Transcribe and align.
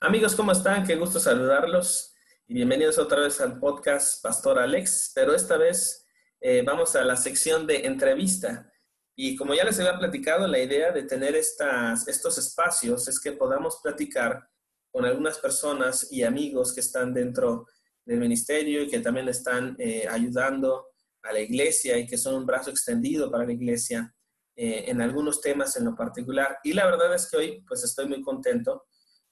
Amigos, 0.00 0.34
¿cómo 0.34 0.52
están? 0.52 0.86
Qué 0.86 0.96
gusto 0.96 1.20
saludarlos 1.20 2.14
y 2.48 2.54
bienvenidos 2.54 2.98
otra 2.98 3.20
vez 3.20 3.38
al 3.42 3.58
podcast 3.58 4.22
Pastor 4.22 4.58
Alex, 4.58 5.12
pero 5.14 5.34
esta 5.34 5.58
vez 5.58 6.06
eh, 6.40 6.62
vamos 6.64 6.96
a 6.96 7.04
la 7.04 7.16
sección 7.16 7.66
de 7.66 7.84
entrevista. 7.84 8.72
Y 9.14 9.36
como 9.36 9.52
ya 9.52 9.64
les 9.64 9.78
había 9.78 9.98
platicado, 9.98 10.46
la 10.46 10.58
idea 10.58 10.90
de 10.90 11.02
tener 11.02 11.36
estas, 11.36 12.08
estos 12.08 12.38
espacios 12.38 13.06
es 13.08 13.20
que 13.20 13.32
podamos 13.32 13.80
platicar 13.82 14.48
con 14.90 15.04
algunas 15.04 15.36
personas 15.38 16.10
y 16.10 16.22
amigos 16.22 16.72
que 16.72 16.80
están 16.80 17.12
dentro 17.12 17.66
del 18.06 18.20
ministerio 18.20 18.82
y 18.82 18.88
que 18.88 19.00
también 19.00 19.28
están 19.28 19.76
eh, 19.78 20.08
ayudando 20.08 20.89
a 21.22 21.32
la 21.32 21.40
iglesia 21.40 21.98
y 21.98 22.06
que 22.06 22.18
son 22.18 22.34
un 22.34 22.46
brazo 22.46 22.70
extendido 22.70 23.30
para 23.30 23.44
la 23.44 23.52
iglesia 23.52 24.14
eh, 24.56 24.84
en 24.88 25.00
algunos 25.00 25.40
temas 25.40 25.76
en 25.76 25.84
lo 25.84 25.94
particular. 25.94 26.58
Y 26.64 26.72
la 26.72 26.86
verdad 26.86 27.14
es 27.14 27.30
que 27.30 27.36
hoy 27.36 27.64
pues 27.66 27.84
estoy 27.84 28.06
muy 28.08 28.22
contento 28.22 28.84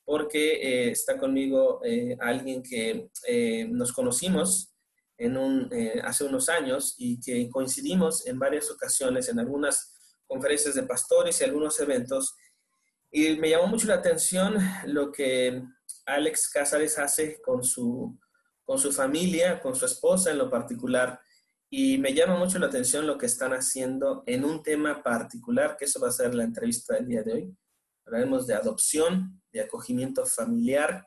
porque 0.04 0.54
eh, 0.54 0.90
está 0.90 1.18
conmigo 1.18 1.80
eh, 1.84 2.16
alguien 2.20 2.62
que 2.62 3.10
nos 3.68 3.92
conocimos 3.92 4.74
en 5.18 5.36
un, 5.36 5.70
hace 6.02 6.24
unos 6.24 6.48
años 6.48 6.94
y 6.96 7.20
que 7.20 7.50
coincidimos 7.50 8.26
en 8.26 8.38
varias 8.38 8.70
ocasiones 8.70 9.28
en 9.28 9.38
algunas 9.38 9.98
conferencias 10.26 10.74
de 10.74 10.84
pastores 10.84 11.40
y 11.40 11.44
algunos 11.44 11.78
eventos. 11.80 12.36
Y 13.10 13.36
me 13.36 13.50
llamó 13.50 13.66
mucho 13.66 13.86
la 13.86 13.94
atención 13.94 14.56
lo 14.86 15.10
que 15.10 15.62
Alex 16.06 16.48
Cázares 16.48 16.98
hace 16.98 17.40
con 17.42 17.64
su, 17.64 18.18
con 18.64 18.78
su 18.78 18.92
familia, 18.92 19.60
con 19.60 19.74
su 19.74 19.84
esposa 19.84 20.30
en 20.30 20.38
lo 20.38 20.50
particular. 20.50 21.20
Y 21.70 21.98
me 21.98 22.14
llama 22.14 22.38
mucho 22.38 22.58
la 22.58 22.68
atención 22.68 23.06
lo 23.06 23.18
que 23.18 23.26
están 23.26 23.52
haciendo 23.52 24.22
en 24.26 24.44
un 24.44 24.62
tema 24.62 25.02
particular, 25.02 25.76
que 25.78 25.84
eso 25.84 26.00
va 26.00 26.08
a 26.08 26.12
ser 26.12 26.34
la 26.34 26.44
entrevista 26.44 26.94
del 26.94 27.06
día 27.06 27.22
de 27.22 27.32
hoy. 27.34 27.56
Hablaremos 28.06 28.46
de 28.46 28.54
adopción 28.54 29.42
de 29.52 29.60
acogimiento 29.60 30.24
familiar. 30.24 31.06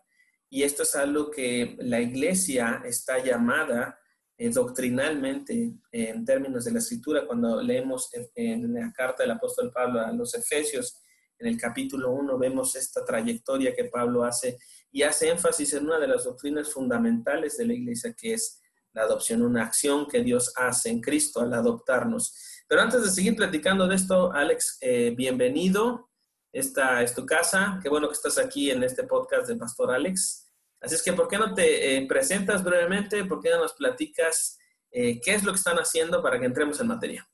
Y 0.49 0.61
esto 0.63 0.83
es 0.83 0.95
algo 0.95 1.31
que 1.31 1.77
la 1.79 1.99
iglesia 1.99 2.83
está 2.85 3.23
llamada 3.23 3.97
eh, 4.37 4.49
doctrinalmente 4.49 5.73
en 5.91 6.25
términos 6.25 6.65
de 6.65 6.71
la 6.71 6.79
escritura. 6.79 7.25
Cuando 7.25 7.59
leemos 7.61 8.09
en, 8.35 8.71
la 8.73 8.91
carta 8.93 9.23
del 9.23 9.31
apóstol 9.31 9.71
Pablo 9.71 9.99
a 9.99 10.11
los 10.11 10.35
Efesios, 10.35 11.01
en 11.39 11.47
el 11.47 11.57
capítulo 11.57 12.11
1, 12.11 12.37
vemos 12.37 12.75
esta 12.75 13.03
trayectoria 13.03 13.73
que 13.73 13.85
Pablo 13.85 14.23
hace 14.23 14.59
y 14.91 15.01
hace 15.01 15.29
énfasis 15.29 15.73
en 15.73 15.85
una 15.85 15.97
de 15.97 16.07
las 16.07 16.25
doctrinas 16.25 16.71
fundamentales 16.71 17.57
de 17.57 17.65
la 17.65 17.73
iglesia, 17.73 18.13
que 18.13 18.33
es 18.33 18.60
la 18.93 19.03
adopción, 19.03 19.41
una 19.41 19.63
acción 19.63 20.07
que 20.07 20.21
Dios 20.21 20.53
hace 20.57 20.89
en 20.89 21.01
Cristo 21.01 21.41
al 21.41 21.53
adoptarnos. 21.53 22.35
Pero 22.67 22.81
antes 22.81 23.03
de 23.03 23.09
seguir 23.09 23.35
platicando 23.35 23.87
de 23.87 23.95
esto, 23.95 24.31
Alex, 24.31 24.77
eh, 24.81 25.13
bienvenido. 25.15 26.09
Esta 26.53 27.01
es 27.01 27.13
tu 27.15 27.25
casa. 27.25 27.79
Qué 27.81 27.89
bueno 27.89 28.07
que 28.07 28.13
estás 28.13 28.37
aquí 28.37 28.71
en 28.71 28.83
este 28.83 29.03
podcast 29.03 29.47
de 29.47 29.55
Pastor 29.55 29.91
Alex. 29.91 30.49
Así 30.81 30.95
es 30.95 31.03
que, 31.03 31.13
¿por 31.13 31.27
qué 31.27 31.37
no 31.37 31.53
te 31.53 31.97
eh, 31.97 32.05
presentas 32.07 32.63
brevemente? 32.63 33.23
¿Por 33.25 33.39
qué 33.41 33.49
no 33.51 33.59
nos 33.59 33.73
platicas 33.73 34.57
eh, 34.91 35.21
qué 35.21 35.35
es 35.35 35.43
lo 35.43 35.51
que 35.51 35.57
están 35.57 35.77
haciendo 35.77 36.21
para 36.21 36.39
que 36.39 36.45
entremos 36.45 36.79
en 36.81 36.87
materia? 36.87 37.27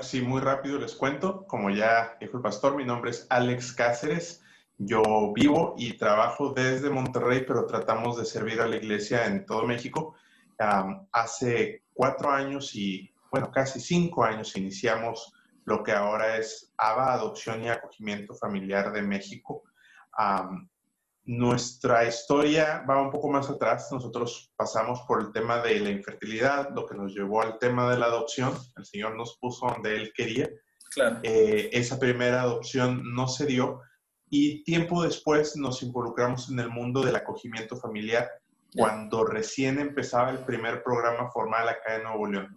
Sí, 0.00 0.20
muy 0.20 0.40
rápido 0.40 0.78
les 0.78 0.94
cuento. 0.94 1.46
Como 1.46 1.70
ya 1.70 2.16
dijo 2.20 2.36
el 2.36 2.42
pastor, 2.42 2.76
mi 2.76 2.84
nombre 2.84 3.12
es 3.12 3.26
Alex 3.30 3.72
Cáceres. 3.72 4.42
Yo 4.78 5.32
vivo 5.34 5.74
y 5.76 5.94
trabajo 5.94 6.52
desde 6.54 6.88
Monterrey, 6.88 7.44
pero 7.44 7.66
tratamos 7.66 8.16
de 8.16 8.24
servir 8.24 8.60
a 8.60 8.68
la 8.68 8.76
iglesia 8.76 9.26
en 9.26 9.44
todo 9.44 9.66
México. 9.66 10.14
hace 11.12 11.84
cuatro 11.92 12.30
años 12.30 12.74
y, 12.74 13.12
bueno, 13.30 13.50
casi 13.50 13.80
cinco 13.80 14.24
años 14.24 14.56
iniciamos 14.56 15.32
lo 15.64 15.82
que 15.82 15.92
ahora 15.92 16.36
es 16.36 16.72
ABA, 16.76 17.12
Adopción 17.12 17.62
y 17.62 17.68
Acogimiento 17.68 18.34
Familiar 18.34 18.92
de 18.92 19.02
México. 19.02 19.64
nuestra 21.24 22.06
historia 22.06 22.84
va 22.88 23.02
un 23.02 23.10
poco 23.10 23.28
más 23.28 23.50
atrás. 23.50 23.88
Nosotros 23.90 24.52
pasamos 24.56 25.02
por 25.02 25.20
el 25.20 25.32
tema 25.32 25.60
de 25.60 25.80
la 25.80 25.90
infertilidad, 25.90 26.70
lo 26.74 26.86
que 26.86 26.94
nos 26.94 27.12
llevó 27.12 27.42
al 27.42 27.58
tema 27.58 27.90
de 27.90 27.98
la 27.98 28.06
adopción. 28.06 28.54
El 28.76 28.86
Señor 28.86 29.16
nos 29.16 29.36
puso 29.38 29.66
donde 29.66 29.96
Él 29.96 30.12
quería. 30.14 30.48
Claro. 30.90 31.18
Eh, 31.22 31.68
esa 31.72 31.98
primera 31.98 32.42
adopción 32.42 33.02
no 33.14 33.28
se 33.28 33.44
dio 33.44 33.82
y 34.30 34.62
tiempo 34.64 35.02
después 35.02 35.56
nos 35.56 35.82
involucramos 35.82 36.50
en 36.50 36.58
el 36.58 36.68
mundo 36.68 37.02
del 37.02 37.16
acogimiento 37.16 37.76
familiar 37.76 38.28
cuando 38.74 39.24
recién 39.24 39.78
empezaba 39.78 40.30
el 40.30 40.40
primer 40.40 40.82
programa 40.82 41.30
formal 41.30 41.68
acá 41.68 41.96
en 41.96 42.02
Nuevo 42.02 42.26
León. 42.26 42.56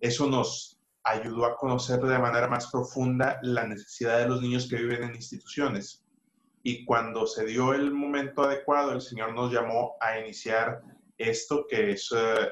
Eso 0.00 0.26
nos 0.26 0.80
ayudó 1.04 1.44
a 1.46 1.56
conocer 1.56 2.00
de 2.00 2.18
manera 2.18 2.48
más 2.48 2.70
profunda 2.70 3.38
la 3.42 3.66
necesidad 3.66 4.18
de 4.18 4.28
los 4.28 4.40
niños 4.40 4.68
que 4.68 4.76
viven 4.76 5.02
en 5.04 5.14
instituciones. 5.14 6.04
Y 6.62 6.84
cuando 6.84 7.26
se 7.26 7.44
dio 7.44 7.74
el 7.74 7.90
momento 7.90 8.42
adecuado, 8.42 8.92
el 8.92 9.00
Señor 9.00 9.34
nos 9.34 9.52
llamó 9.52 9.96
a 10.00 10.18
iniciar 10.18 10.80
esto, 11.18 11.66
que 11.68 11.92
es 11.92 12.10
eh, 12.16 12.48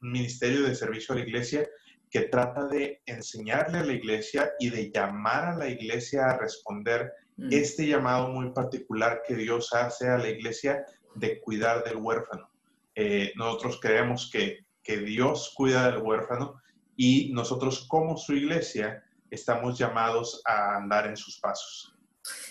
un 0.00 0.10
ministerio 0.12 0.64
de 0.64 0.74
servicio 0.74 1.14
a 1.14 1.18
la 1.18 1.24
iglesia, 1.24 1.66
que 2.10 2.22
trata 2.22 2.66
de 2.66 3.02
enseñarle 3.06 3.78
a 3.78 3.84
la 3.84 3.92
iglesia 3.92 4.50
y 4.58 4.70
de 4.70 4.90
llamar 4.90 5.44
a 5.44 5.56
la 5.56 5.68
iglesia 5.68 6.26
a 6.26 6.38
responder 6.38 7.12
mm. 7.38 7.48
este 7.50 7.86
llamado 7.86 8.28
muy 8.28 8.50
particular 8.50 9.22
que 9.26 9.34
Dios 9.34 9.72
hace 9.72 10.08
a 10.08 10.18
la 10.18 10.28
iglesia 10.28 10.84
de 11.14 11.40
cuidar 11.40 11.82
del 11.84 11.96
huérfano. 11.96 12.50
Eh, 12.94 13.32
nosotros 13.36 13.78
creemos 13.80 14.28
que, 14.30 14.66
que 14.82 14.98
Dios 14.98 15.52
cuida 15.54 15.90
del 15.90 16.02
huérfano 16.02 16.60
y 16.96 17.32
nosotros 17.32 17.86
como 17.88 18.16
su 18.16 18.34
iglesia 18.34 19.02
estamos 19.30 19.78
llamados 19.78 20.42
a 20.44 20.76
andar 20.76 21.06
en 21.06 21.16
sus 21.16 21.38
pasos. 21.38 21.94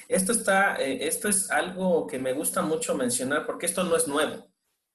Esto, 0.08 0.32
está, 0.32 0.78
eh, 0.78 1.06
esto 1.06 1.28
es 1.28 1.52
algo 1.52 2.08
que 2.08 2.18
me 2.18 2.34
gusta 2.34 2.62
mucho 2.62 2.96
mencionar 2.96 3.46
porque 3.46 3.66
esto 3.66 3.84
no 3.84 3.96
es 3.96 4.08
nuevo. 4.08 4.48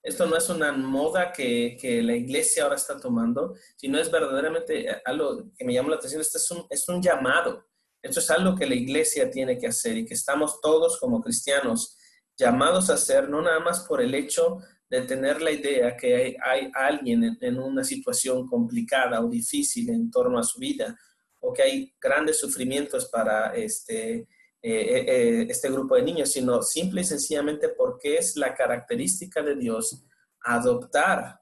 Esto 0.02 0.26
no 0.26 0.36
es 0.36 0.48
una 0.48 0.72
moda 0.72 1.32
que, 1.32 1.76
que 1.80 2.02
la 2.02 2.16
iglesia 2.16 2.64
ahora 2.64 2.74
está 2.74 2.98
tomando, 2.98 3.54
sino 3.76 3.98
es 3.98 4.10
verdaderamente 4.10 4.88
algo 5.04 5.44
que 5.56 5.64
me 5.64 5.74
llama 5.74 5.90
la 5.90 5.96
atención. 5.96 6.20
Esto 6.20 6.38
es 6.38 6.50
un, 6.50 6.66
es 6.68 6.88
un 6.88 7.00
llamado. 7.00 7.64
Esto 8.02 8.20
es 8.20 8.30
algo 8.30 8.56
que 8.56 8.66
la 8.66 8.74
iglesia 8.74 9.30
tiene 9.30 9.56
que 9.56 9.68
hacer 9.68 9.96
y 9.96 10.04
que 10.04 10.14
estamos 10.14 10.60
todos 10.60 10.98
como 10.98 11.20
cristianos 11.20 11.96
llamados 12.36 12.90
a 12.90 12.94
hacer, 12.94 13.28
no 13.28 13.40
nada 13.40 13.60
más 13.60 13.80
por 13.80 14.02
el 14.02 14.14
hecho 14.14 14.58
de 14.90 15.02
tener 15.02 15.40
la 15.40 15.50
idea 15.50 15.96
que 15.96 16.36
hay, 16.44 16.70
alguien 16.74 17.38
en, 17.40 17.58
una 17.58 17.84
situación 17.84 18.46
complicada 18.46 19.22
o 19.22 19.28
difícil 19.28 19.88
en 19.88 20.10
torno 20.10 20.38
a 20.38 20.42
su 20.42 20.58
vida, 20.58 20.98
o 21.40 21.52
que 21.52 21.62
hay 21.62 21.94
grandes 22.00 22.38
sufrimientos 22.38 23.06
para 23.06 23.54
este, 23.54 24.14
eh, 24.16 24.26
eh, 24.62 25.04
eh, 25.08 25.46
este 25.48 25.70
grupo 25.70 25.94
de 25.94 26.02
niños, 26.02 26.32
sino 26.32 26.60
simple 26.60 27.00
y 27.00 27.04
sencillamente 27.04 27.70
porque 27.70 28.16
es 28.16 28.36
la 28.36 28.54
característica 28.54 29.42
de 29.42 29.56
Dios 29.56 30.04
adoptar. 30.40 31.40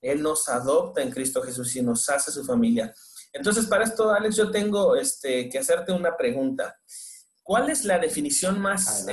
Él 0.00 0.22
nos 0.22 0.48
adopta 0.48 1.02
en 1.02 1.10
Cristo 1.10 1.42
Jesús 1.42 1.74
y 1.76 1.82
nos 1.82 2.08
hace 2.08 2.30
su 2.30 2.44
familia. 2.44 2.94
Entonces, 3.32 3.66
para 3.66 3.84
esto, 3.84 4.12
Alex, 4.12 4.36
yo 4.36 4.50
tengo 4.50 4.96
este, 4.96 5.48
que 5.48 5.58
hacerte 5.58 5.92
una 5.92 6.16
pregunta. 6.16 6.78
¿Cuál 7.42 7.70
es 7.70 7.84
la 7.84 7.98
definición 7.98 8.60
más, 8.60 9.06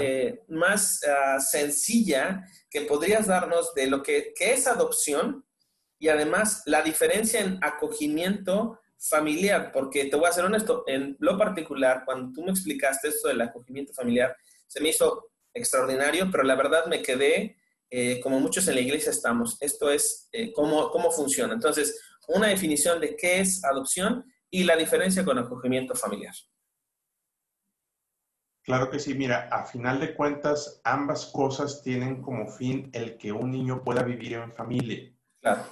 más 0.50 1.02
ah, 1.04 1.40
sencilla 1.40 2.46
que 2.70 2.82
podrías 2.82 3.28
darnos 3.28 3.74
de 3.74 3.88
lo 3.88 4.04
que, 4.04 4.34
es 4.40 4.68
adopción 4.68 5.46
y 5.98 6.10
además 6.10 6.62
la 6.66 6.82
diferencia 6.82 7.42
en 7.42 7.58
acogimiento 7.62 8.80
familiar, 8.98 9.72
porque 9.72 10.06
te 10.06 10.16
voy 10.16 10.28
a 10.28 10.34
ser 10.34 10.46
honesto, 10.46 10.84
en 10.88 11.16
lo 11.20 11.38
particular, 11.38 12.04
cuando 12.06 12.32
tú 12.34 12.44
me 12.44 12.52
explicaste 12.52 13.08
esto 13.08 13.30
del 13.30 13.42
acogimiento 13.42 13.94
familiar, 13.94 14.36
se 14.68 14.82
me 14.82 14.90
hizo 14.90 15.32
extraordinario, 15.54 16.30
pero 16.32 16.44
la 16.44 16.56
verdad 16.56 16.86
me 16.86 17.02
quedé, 17.02 17.58
eh, 17.90 18.20
como 18.22 18.40
muchos 18.40 18.68
en 18.68 18.76
la 18.76 18.82
iglesia 18.82 19.10
estamos, 19.10 19.58
esto 19.62 19.90
es 19.90 20.30
eh, 20.32 20.52
cómo, 20.54 20.92
cómo 20.92 21.12
funciona. 21.12 21.54
Entonces, 21.54 22.00
una 22.30 22.48
definición 22.48 23.00
de 23.02 23.16
qué 23.16 23.42
es 23.42 23.64
adopción 23.64 24.26
y 24.50 24.64
la 24.64 24.76
diferencia 24.76 25.26
con 25.26 25.38
acogimiento 25.38 25.96
familiar. 25.96 26.34
Claro 28.64 28.90
que 28.90 29.00
sí, 29.00 29.16
mira, 29.16 29.48
a 29.52 29.66
final 29.66 30.00
de 30.00 30.14
cuentas, 30.14 30.80
ambas 30.84 31.26
cosas 31.28 31.82
tienen 31.82 32.22
como 32.22 32.48
fin 32.48 32.90
el 32.94 33.18
que 33.18 33.32
un 33.32 33.52
niño 33.52 33.84
pueda 33.84 34.04
vivir 34.04 34.34
en 34.34 34.52
familia, 34.52 35.12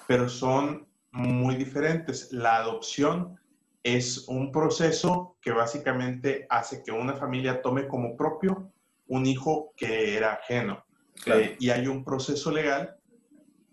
pero 0.07 0.27
son 0.27 0.87
muy 1.11 1.55
diferentes. 1.55 2.31
La 2.31 2.57
adopción 2.57 3.39
es 3.83 4.27
un 4.27 4.51
proceso 4.51 5.37
que 5.41 5.51
básicamente 5.51 6.47
hace 6.49 6.81
que 6.81 6.91
una 6.91 7.13
familia 7.13 7.61
tome 7.61 7.87
como 7.87 8.17
propio 8.17 8.71
un 9.07 9.25
hijo 9.25 9.73
que 9.77 10.17
era 10.17 10.33
ajeno. 10.33 10.83
Eh, 11.25 11.55
y 11.59 11.69
hay 11.69 11.87
un 11.87 12.03
proceso 12.03 12.51
legal 12.51 12.97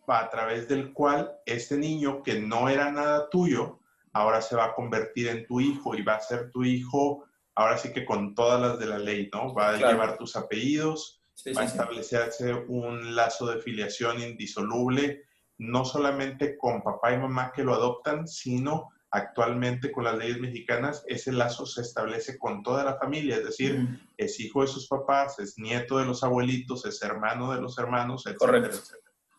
a 0.06 0.31
través 0.31 0.69
del 0.69 0.93
cual 0.93 1.33
este 1.47 1.77
niño 1.77 2.23
que 2.23 2.41
no 2.41 2.69
era 2.69 2.91
nada 2.91 3.29
tuyo, 3.31 3.81
ahora 4.12 4.41
se 4.43 4.56
va 4.56 4.67
a 4.67 4.75
convertir 4.75 5.29
en 5.29 5.47
tu 5.47 5.61
hijo 5.61 5.95
y 5.95 6.03
va 6.03 6.15
a 6.15 6.21
ser 6.21 6.51
tu 6.51 6.65
hijo 6.65 7.25
ahora 7.56 7.79
sí 7.79 7.93
que 7.93 8.05
con 8.05 8.35
todas 8.35 8.61
las 8.61 8.79
de 8.79 8.87
la 8.87 8.99
ley, 8.99 9.31
¿no? 9.33 9.55
Va 9.55 9.71
a 9.71 9.77
llevar 9.77 10.19
tus 10.19 10.37
apellidos, 10.37 11.21
va 11.56 11.62
a 11.62 11.67
establecerse 11.67 12.53
un 12.53 13.15
lazo 13.15 13.47
de 13.47 13.61
filiación 13.61 14.21
indisoluble 14.21 15.23
no 15.59 15.85
solamente 15.85 16.56
con 16.59 16.83
papá 16.83 17.12
y 17.12 17.19
mamá 17.19 17.53
que 17.55 17.62
lo 17.62 17.75
adoptan, 17.75 18.27
sino 18.27 18.91
actualmente 19.11 19.93
con 19.93 20.05
las 20.05 20.19
leyes 20.19 20.41
mexicanas 20.41 21.05
ese 21.06 21.31
lazo 21.31 21.67
se 21.67 21.83
establece 21.83 22.37
con 22.39 22.65
toda 22.65 22.83
la 22.83 22.97
familia, 22.97 23.37
es 23.37 23.45
decir, 23.45 24.01
es 24.17 24.41
hijo 24.41 24.62
de 24.62 24.67
sus 24.67 24.89
papás, 24.89 25.39
es 25.39 25.56
nieto 25.56 25.99
de 25.99 26.06
los 26.06 26.25
abuelitos, 26.25 26.85
es 26.87 27.01
hermano 27.03 27.53
de 27.53 27.61
los 27.61 27.79
hermanos, 27.79 28.27
etc. 28.27 28.37
Correcto. 28.39 28.79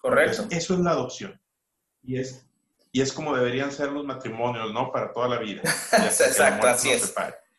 Correcto. 0.10 0.48
eso 0.52 0.74
es 0.76 0.80
la 0.80 0.92
adopción. 0.92 1.42
Y 2.04 2.20
es, 2.20 2.46
y 2.92 3.02
es 3.02 3.12
como 3.12 3.36
deberían 3.36 3.72
ser 3.72 3.92
los 3.92 4.06
matrimonios, 4.06 4.72
¿no? 4.72 4.92
Para 4.92 5.12
toda 5.12 5.28
la 5.28 5.40
vida. 5.40 5.62
Exacto, 5.92 6.68
así 6.68 6.92
es. 6.92 7.14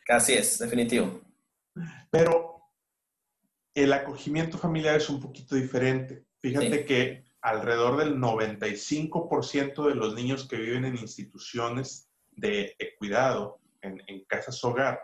Así 0.08 0.34
es, 0.34 0.58
definitivo. 0.58 1.20
Pero 2.10 2.62
el 3.74 3.92
acogimiento 3.92 4.58
familiar 4.58 4.96
es 4.96 5.10
un 5.10 5.20
poquito 5.20 5.56
diferente. 5.56 6.24
Fíjate 6.38 6.84
que 6.84 7.24
alrededor 7.40 7.96
del 7.96 8.16
95% 8.16 9.88
de 9.88 9.94
los 9.96 10.14
niños 10.14 10.46
que 10.48 10.56
viven 10.56 10.84
en 10.84 10.96
instituciones 10.96 12.08
de, 12.30 12.76
cuidado, 12.98 13.58
en, 13.82 14.24
casas 14.28 14.62
hogar, 14.62 15.00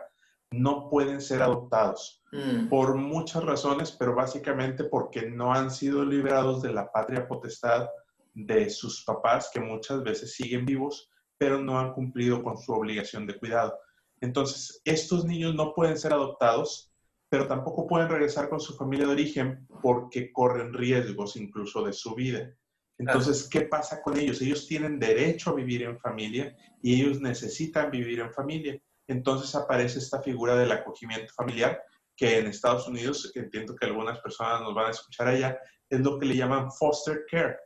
no 0.53 0.89
pueden 0.89 1.21
ser 1.21 1.41
adoptados 1.41 2.23
mm. 2.31 2.69
por 2.69 2.95
muchas 2.95 3.43
razones, 3.43 3.91
pero 3.91 4.15
básicamente 4.15 4.83
porque 4.83 5.29
no 5.29 5.53
han 5.53 5.71
sido 5.71 6.05
liberados 6.05 6.61
de 6.61 6.73
la 6.73 6.91
patria 6.91 7.27
potestad 7.27 7.87
de 8.33 8.69
sus 8.69 9.03
papás, 9.03 9.49
que 9.53 9.59
muchas 9.59 10.03
veces 10.03 10.33
siguen 10.33 10.65
vivos, 10.65 11.09
pero 11.37 11.59
no 11.59 11.79
han 11.79 11.93
cumplido 11.93 12.43
con 12.43 12.57
su 12.57 12.71
obligación 12.71 13.27
de 13.27 13.37
cuidado. 13.37 13.77
Entonces, 14.21 14.81
estos 14.85 15.25
niños 15.25 15.53
no 15.55 15.73
pueden 15.73 15.97
ser 15.97 16.13
adoptados 16.13 16.93
pero 17.33 17.47
tampoco 17.47 17.87
pueden 17.87 18.09
regresar 18.09 18.47
con 18.47 18.59
su 18.59 18.75
familia 18.75 19.07
de 19.07 19.13
origen 19.13 19.67
porque 19.81 20.31
corren 20.31 20.71
riesgos 20.71 21.35
incluso 21.35 21.83
de 21.83 21.91
su 21.91 22.13
vida. 22.13 22.55
Entonces, 22.99 23.49
¿qué 23.49 23.61
pasa 23.61 24.03
con 24.03 24.19
ellos? 24.19 24.39
Ellos 24.39 24.67
tienen 24.67 24.99
derecho 24.99 25.49
a 25.49 25.55
vivir 25.55 25.81
en 25.81 25.97
familia 25.97 26.55
y 26.83 27.01
ellos 27.01 27.21
necesitan 27.21 27.89
vivir 27.89 28.19
en 28.19 28.31
familia. 28.31 28.79
Entonces 29.07 29.53
aparece 29.55 29.99
esta 29.99 30.21
figura 30.21 30.55
del 30.55 30.71
acogimiento 30.71 31.33
familiar 31.33 31.81
que 32.15 32.37
en 32.37 32.47
Estados 32.47 32.87
Unidos, 32.87 33.31
entiendo 33.35 33.75
que 33.75 33.85
algunas 33.85 34.19
personas 34.19 34.61
nos 34.61 34.73
van 34.73 34.87
a 34.87 34.91
escuchar 34.91 35.27
allá, 35.27 35.59
es 35.89 35.99
lo 35.99 36.19
que 36.19 36.25
le 36.25 36.35
llaman 36.35 36.71
foster 36.71 37.25
care. 37.29 37.57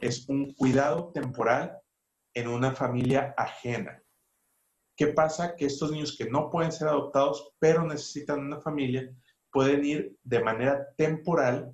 Es 0.00 0.28
un 0.28 0.54
cuidado 0.54 1.10
temporal 1.12 1.78
en 2.34 2.48
una 2.48 2.72
familia 2.72 3.34
ajena. 3.36 4.02
¿Qué 4.96 5.08
pasa? 5.08 5.54
Que 5.54 5.66
estos 5.66 5.90
niños 5.92 6.16
que 6.16 6.28
no 6.28 6.50
pueden 6.50 6.72
ser 6.72 6.88
adoptados, 6.88 7.52
pero 7.58 7.84
necesitan 7.84 8.40
una 8.40 8.60
familia, 8.60 9.08
pueden 9.52 9.84
ir 9.84 10.16
de 10.22 10.40
manera 10.40 10.88
temporal 10.96 11.72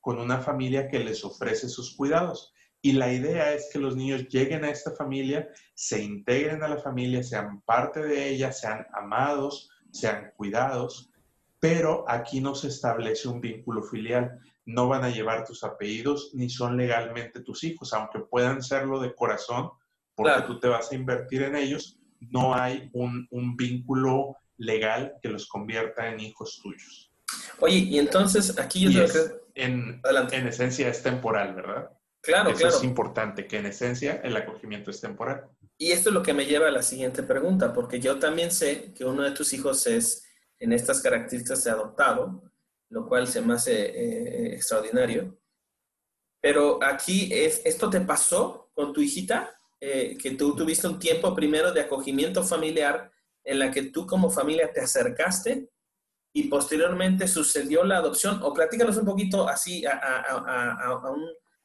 con 0.00 0.18
una 0.18 0.40
familia 0.40 0.88
que 0.88 0.98
les 0.98 1.24
ofrece 1.24 1.68
sus 1.68 1.94
cuidados. 1.96 2.52
Y 2.84 2.92
la 2.92 3.12
idea 3.12 3.54
es 3.54 3.70
que 3.72 3.78
los 3.78 3.94
niños 3.94 4.26
lleguen 4.28 4.64
a 4.64 4.70
esta 4.70 4.90
familia, 4.90 5.48
se 5.72 6.02
integren 6.02 6.64
a 6.64 6.68
la 6.68 6.78
familia, 6.78 7.22
sean 7.22 7.60
parte 7.62 8.02
de 8.02 8.28
ella, 8.28 8.50
sean 8.50 8.84
amados, 8.92 9.70
sean 9.92 10.32
cuidados, 10.36 11.08
pero 11.60 12.04
aquí 12.08 12.40
no 12.40 12.56
se 12.56 12.66
establece 12.66 13.28
un 13.28 13.40
vínculo 13.40 13.84
filial. 13.84 14.36
No 14.66 14.88
van 14.88 15.04
a 15.04 15.10
llevar 15.10 15.44
tus 15.44 15.62
apellidos 15.62 16.32
ni 16.34 16.50
son 16.50 16.76
legalmente 16.76 17.40
tus 17.40 17.62
hijos, 17.62 17.92
aunque 17.92 18.18
puedan 18.18 18.62
serlo 18.64 18.98
de 18.98 19.14
corazón, 19.14 19.70
porque 20.16 20.42
tú 20.48 20.58
te 20.58 20.66
vas 20.66 20.90
a 20.90 20.96
invertir 20.96 21.42
en 21.42 21.54
ellos, 21.54 22.00
no 22.30 22.52
hay 22.54 22.90
un, 22.92 23.28
vínculo 23.56 24.36
legal 24.56 25.14
que 25.22 25.28
los 25.28 25.46
convierta 25.46 26.08
en 26.08 26.18
hijos 26.18 26.60
tuyos. 26.60 27.12
Oye, 27.60 27.76
y 27.76 27.98
entonces 28.00 28.58
aquí 28.58 28.80
yo 28.80 28.90
creo 28.90 29.06
que... 29.06 29.42
En, 29.54 30.00
en, 30.32 30.46
esencia 30.46 30.88
es 30.88 31.02
temporal, 31.02 31.54
¿verdad? 31.54 31.90
Claro, 32.22 32.50
Eso 32.50 32.60
claro. 32.60 32.76
es 32.76 32.84
importante, 32.84 33.46
que 33.48 33.58
en 33.58 33.66
esencia 33.66 34.20
el 34.22 34.36
acogimiento 34.36 34.90
es 34.90 35.00
temporal. 35.00 35.48
Y 35.76 35.90
esto 35.90 36.10
es 36.10 36.14
lo 36.14 36.22
que 36.22 36.32
me 36.32 36.46
lleva 36.46 36.68
a 36.68 36.70
la 36.70 36.82
siguiente 36.82 37.24
pregunta, 37.24 37.72
porque 37.72 37.98
yo 37.98 38.18
también 38.20 38.52
sé 38.52 38.92
que 38.94 39.04
uno 39.04 39.22
de 39.22 39.32
tus 39.32 39.52
hijos 39.52 39.86
es 39.88 40.24
en 40.60 40.72
estas 40.72 41.00
características 41.00 41.64
de 41.64 41.72
adoptado, 41.72 42.44
lo 42.90 43.08
cual 43.08 43.26
se 43.26 43.40
me 43.40 43.54
hace 43.54 43.86
eh, 43.86 44.54
extraordinario. 44.54 45.36
Pero 46.40 46.78
aquí, 46.82 47.28
es, 47.32 47.60
¿esto 47.64 47.90
te 47.90 48.00
pasó 48.00 48.70
con 48.74 48.92
tu 48.92 49.00
hijita? 49.00 49.58
Eh, 49.80 50.16
que 50.16 50.32
tú 50.32 50.54
tuviste 50.54 50.86
un 50.86 51.00
tiempo 51.00 51.34
primero 51.34 51.72
de 51.72 51.80
acogimiento 51.80 52.44
familiar 52.44 53.10
en 53.42 53.58
la 53.58 53.72
que 53.72 53.82
tú 53.84 54.06
como 54.06 54.30
familia 54.30 54.72
te 54.72 54.80
acercaste 54.80 55.68
y 56.32 56.44
posteriormente 56.44 57.26
sucedió 57.26 57.82
la 57.82 57.96
adopción, 57.96 58.40
o 58.44 58.54
platícanos 58.54 58.96
un 58.96 59.04
poquito 59.04 59.48
así 59.48 59.84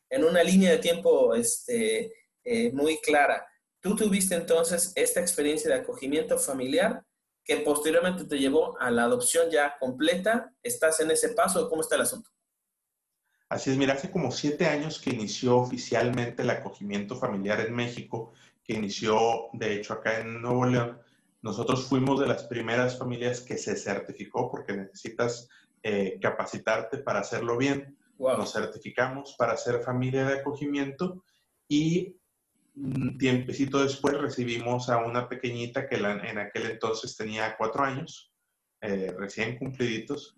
en 0.09 0.24
una 0.24 0.44
línea 0.44 0.71
de 0.71 0.77
tiempo 0.77 1.36
este, 1.36 2.13
eh, 2.44 2.71
muy 2.71 2.98
clara. 3.00 3.45
Tú 3.80 3.95
tuviste 3.95 4.36
entonces 4.36 4.92
esta 4.95 5.19
experiencia 5.19 5.69
de 5.69 5.81
acogimiento 5.81 6.38
familiar 6.38 7.04
que 7.44 7.57
posteriormente 7.57 8.25
te 8.25 8.38
llevó 8.38 8.77
a 8.80 8.92
la 8.92 9.04
adopción 9.04 9.50
ya 9.50 9.77
completa. 9.80 10.54
¿Estás 10.62 11.00
en 11.00 11.12
ese 11.12 11.30
paso? 11.30 11.69
¿Cómo 11.69 11.81
está 11.81 11.95
el 11.95 12.01
asunto? 12.01 12.30
Así 13.50 13.71
es, 13.71 13.77
mira, 13.77 13.94
hace 13.94 14.12
como 14.12 14.31
siete 14.31 14.65
años 14.65 15.00
que 15.00 15.12
inició 15.12 15.57
oficialmente 15.57 16.42
el 16.44 16.50
acogimiento 16.50 17.15
familiar 17.15 17.62
en 17.62 17.74
México, 17.74 18.33
que 18.62 18.74
inició, 18.74 19.48
de 19.54 19.75
hecho, 19.75 19.94
acá 19.94 20.19
en 20.19 20.42
Nuevo 20.42 20.65
León. 20.65 21.00
Nosotros 21.42 21.86
fuimos 21.86 22.19
de 22.19 22.27
las 22.27 22.44
primeras 22.44 22.98
familias 22.98 23.39
que 23.39 23.57
se 23.57 23.77
certificó 23.77 24.51
porque 24.51 24.74
necesitas 24.74 25.48
eh, 25.81 26.19
capacitarte 26.21 26.98
para 26.98 27.19
hacerlo 27.19 27.56
bien. 27.56 27.97
Nos 28.19 28.54
certificamos 28.54 29.36
para 29.38 29.56
ser 29.58 29.81
familia 29.81 30.25
de 30.25 30.40
acogimiento 30.40 31.24
y 31.68 32.16
un 32.75 33.18
tiempecito 33.18 33.81
después 33.81 34.18
recibimos 34.19 34.90
a 34.90 34.98
una 34.98 35.28
pequeñita 35.28 35.88
que 35.88 35.96
en 35.96 36.38
aquel 36.38 36.72
entonces 36.72 37.16
tenía 37.16 37.56
cuatro 37.58 37.84
años, 37.84 38.31
eh, 38.81 39.14
recién 39.18 39.58
cumpliditos, 39.58 40.38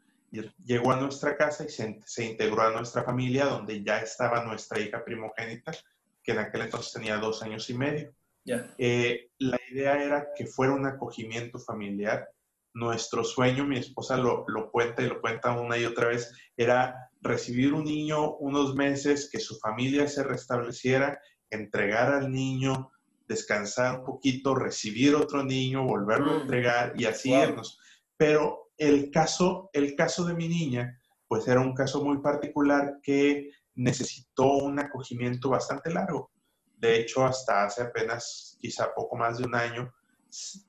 llegó 0.64 0.92
a 0.92 1.00
nuestra 1.00 1.36
casa 1.36 1.66
y 1.66 1.70
se, 1.70 2.26
integró 2.26 2.62
a 2.62 2.72
nuestra 2.72 3.04
familia, 3.04 3.46
donde 3.46 3.84
ya 3.84 4.00
estaba 4.00 4.44
nuestra 4.46 4.80
hija 4.80 5.04
primogénita, 5.04 5.72
que 6.24 6.32
en 6.32 6.40
aquel 6.40 6.62
entonces 6.62 6.94
tenía 6.94 7.18
dos 7.18 7.42
años 7.44 7.70
y 7.70 7.74
medio. 7.74 8.14
Eh, 8.78 9.32
la 9.40 9.60
idea 9.70 10.02
era 10.02 10.28
que 10.36 10.46
fuera 10.46 10.74
un 10.74 10.86
acogimiento 10.86 11.60
familiar. 11.60 12.30
Nuestro 12.74 13.24
sueño, 13.24 13.66
mi 13.66 13.78
esposa 13.78 14.18
lo, 14.18 14.46
lo, 14.48 14.72
cuenta 14.72 15.02
y 15.02 15.08
lo 15.08 15.20
cuenta 15.20 15.52
una 15.52 15.78
y 15.78 15.86
otra 15.86 16.08
vez, 16.08 16.32
era 16.56 17.09
recibir 17.22 17.74
un 17.74 17.84
niño 17.84 18.36
unos 18.38 18.76
meses, 18.76 19.30
que 19.32 19.40
su 19.40 19.58
familia 19.60 20.08
se 20.08 20.24
restableciera, 20.24 21.20
entregar 21.50 22.14
al 22.14 22.32
niño, 22.32 22.92
descansar 23.28 24.00
un 24.00 24.06
poquito, 24.06 24.56
recibir 24.56 25.16
otro 25.16 25.44
niño, 25.44 25.86
volverlo 25.86 26.32
a 26.32 26.38
mm. 26.38 26.42
entregar 26.42 26.94
y 26.96 27.06
así 27.06 27.34
irnos. 27.34 27.80
Pero 28.18 28.72
el 28.78 29.12
caso, 29.12 29.70
el 29.74 29.96
caso 29.96 30.26
de 30.26 30.34
mi 30.34 30.48
niña, 30.48 31.00
pues 31.28 31.48
era 31.48 31.60
un 31.62 31.74
caso 31.74 32.04
muy 32.04 32.20
particular 32.22 33.00
que 33.04 33.52
necesitó 33.76 34.54
un 34.54 34.80
acogimiento 34.80 35.50
bastante 35.50 35.92
largo. 35.92 36.32
De 36.78 37.00
hecho, 37.00 37.26
hasta 37.26 37.66
hace 37.66 37.84
apenas 37.84 38.58
quizá 38.60 38.94
poco 38.94 39.16
más 39.16 39.38
de 39.38 39.46
un 39.46 39.56
año 39.56 39.94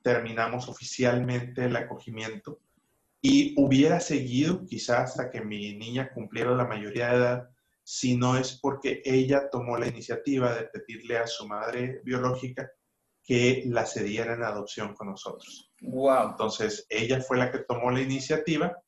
terminamos 0.01 0.67
oficialmente 0.67 1.65
el 1.65 1.75
acogimiento 1.75 2.59
y 3.21 3.53
hubiera 3.57 3.99
seguido 3.99 4.65
quizá 4.65 5.03
hasta 5.03 5.29
que 5.29 5.41
mi 5.41 5.77
niña 5.77 6.11
cumpliera 6.11 6.55
la 6.55 6.65
mayoría 6.65 7.09
de 7.09 7.15
edad, 7.17 7.49
si 7.83 8.17
no 8.17 8.37
es 8.37 8.59
porque 8.59 9.01
ella 9.05 9.49
tomó 9.49 9.77
la 9.77 9.87
iniciativa 9.87 10.53
de 10.55 10.63
pedirle 10.63 11.17
a 11.17 11.27
su 11.27 11.47
madre 11.47 12.01
biológica 12.03 12.71
que 13.23 13.63
la 13.67 13.85
cediera 13.85 14.33
en 14.33 14.43
adopción 14.43 14.95
con 14.95 15.09
nosotros. 15.09 15.71
Wow. 15.81 16.31
Entonces, 16.31 16.85
ella 16.89 17.21
fue 17.21 17.37
la 17.37 17.51
que 17.51 17.59
tomó 17.59 17.91
la 17.91 18.01
iniciativa, 18.01 18.81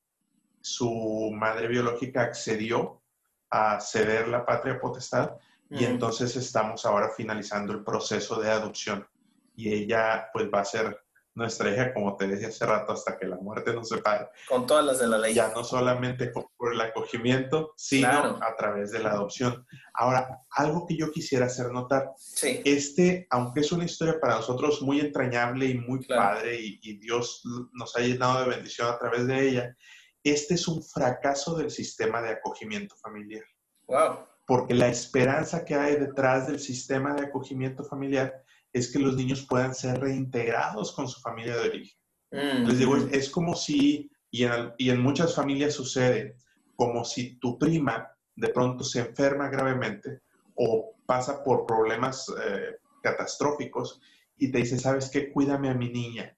su 0.62 1.32
madre 1.34 1.68
biológica 1.68 2.24
accedió 2.24 3.04
a 3.50 3.80
ceder 3.80 4.28
la 4.28 4.46
patria 4.46 4.80
potestad 4.80 5.32
y 5.70 5.86
entonces 5.86 6.36
estamos 6.36 6.86
ahora 6.86 7.10
finalizando 7.16 7.74
el 7.74 7.84
proceso 7.84 8.40
de 8.40 8.50
adopción 8.50 9.08
y 9.56 9.74
ella 9.74 10.30
pues 10.32 10.50
va 10.52 10.62
a 10.62 10.66
ser 10.66 11.03
nuestra 11.36 11.72
hija, 11.72 11.94
como 11.94 12.16
te 12.16 12.28
decía 12.28 12.50
hace 12.50 12.66
rato, 12.66 12.94
hasta 12.94 13.18
que 13.18 13.26
la 13.26 13.38
muerte 13.38 13.74
nos 13.74 13.90
separe. 13.90 14.28
Con 14.48 14.68
todas 14.68 14.86
las 14.86 15.00
de 15.00 15.08
la 15.08 15.18
ley. 15.18 15.34
Ya 15.34 15.50
no 15.50 15.64
solamente 15.64 16.32
por 16.58 16.74
el 16.74 16.82
acogimiento, 16.82 17.74
sino 17.76 18.10
a 18.10 18.56
través 18.58 18.92
de 18.92 19.00
la 19.00 19.12
adopción. 19.12 19.66
Ahora, 19.94 20.44
algo 20.52 20.86
que 20.86 20.98
yo 20.98 21.12
quisiera 21.12 21.48
hacer 21.48 21.72
notar, 21.72 22.12
sí. 22.18 22.62
este, 22.66 23.28
aunque 23.30 23.62
es 23.62 23.72
una 23.72 23.86
historia 23.86 24.20
para 24.20 24.36
nosotros 24.36 24.82
muy 24.82 25.00
entrañable 25.00 25.66
y 25.66 25.78
muy 25.78 26.06
padre, 26.06 26.60
y, 26.60 26.80
y 26.84 26.98
Dios 26.98 27.42
nos 27.74 27.96
ha 27.96 28.00
llenado 28.02 28.42
de 28.42 28.56
bendición 28.56 28.88
a 28.88 29.00
través 29.00 29.28
de 29.28 29.50
ella, 29.50 29.78
este 30.24 30.54
es 30.54 30.68
un 30.68 30.82
fracaso 30.84 31.56
del 31.56 31.70
sistema 31.70 32.22
de 32.22 32.30
acogimiento 32.30 32.96
familiar. 32.96 33.44
Wow. 33.88 34.20
Porque 34.46 34.74
la 34.74 34.88
esperanza 34.88 35.66
que 35.66 35.76
hay 35.76 35.96
detrás 35.96 36.48
del 36.48 36.60
sistema 36.60 37.14
de 37.14 37.24
acogimiento 37.24 37.84
familiar 37.84 38.43
es 38.74 38.92
que 38.92 39.00
los 39.00 39.16
niños 39.16 39.46
puedan 39.48 39.74
ser 39.76 40.02
reintegrados 40.02 40.92
con 40.92 41.08
su 41.08 41.22
familia 41.22 41.56
de 41.56 41.70
origen. 41.70 41.98
Mm. 42.32 42.68
Les 42.68 42.80
digo, 42.80 42.98
es, 42.98 43.30
como 43.30 43.56
si, 43.56 44.12
y 44.32 44.44
en, 44.44 44.74
y 44.78 44.90
en 44.90 45.02
muchas 45.02 45.36
familias 45.36 45.76
sucede, 45.76 46.38
como 46.76 47.06
si 47.06 47.38
tu 47.38 47.58
prima 47.60 48.10
de 48.36 48.50
pronto 48.50 48.84
se 48.84 49.00
enferma 49.00 49.50
gravemente 49.50 50.22
o 50.56 50.96
pasa 51.06 51.44
por 51.44 51.68
problemas 51.68 52.32
eh, 52.44 52.78
catastróficos 53.04 54.02
y 54.38 54.52
te 54.52 54.58
dice, 54.60 54.80
¿sabes 54.80 55.10
qué? 55.12 55.32
Cuídame 55.32 55.70
a 55.70 55.76
mi 55.76 55.90
niña. 55.90 56.34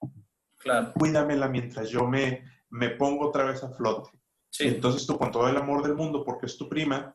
Claro. 0.58 0.92
Cuídamela 0.92 1.48
mientras 1.48 1.88
yo 1.88 2.06
me, 2.06 2.44
me 2.68 2.90
pongo 2.90 3.28
otra 3.28 3.44
vez 3.44 3.64
a 3.64 3.70
flote. 3.70 4.10
Entonces 4.58 5.06
tú 5.06 5.18
con 5.18 5.30
todo 5.30 5.48
el 5.48 5.56
amor 5.56 5.82
del 5.82 5.94
mundo, 5.94 6.24
porque 6.24 6.46
es 6.46 6.56
tu 6.56 6.68
prima, 6.68 7.14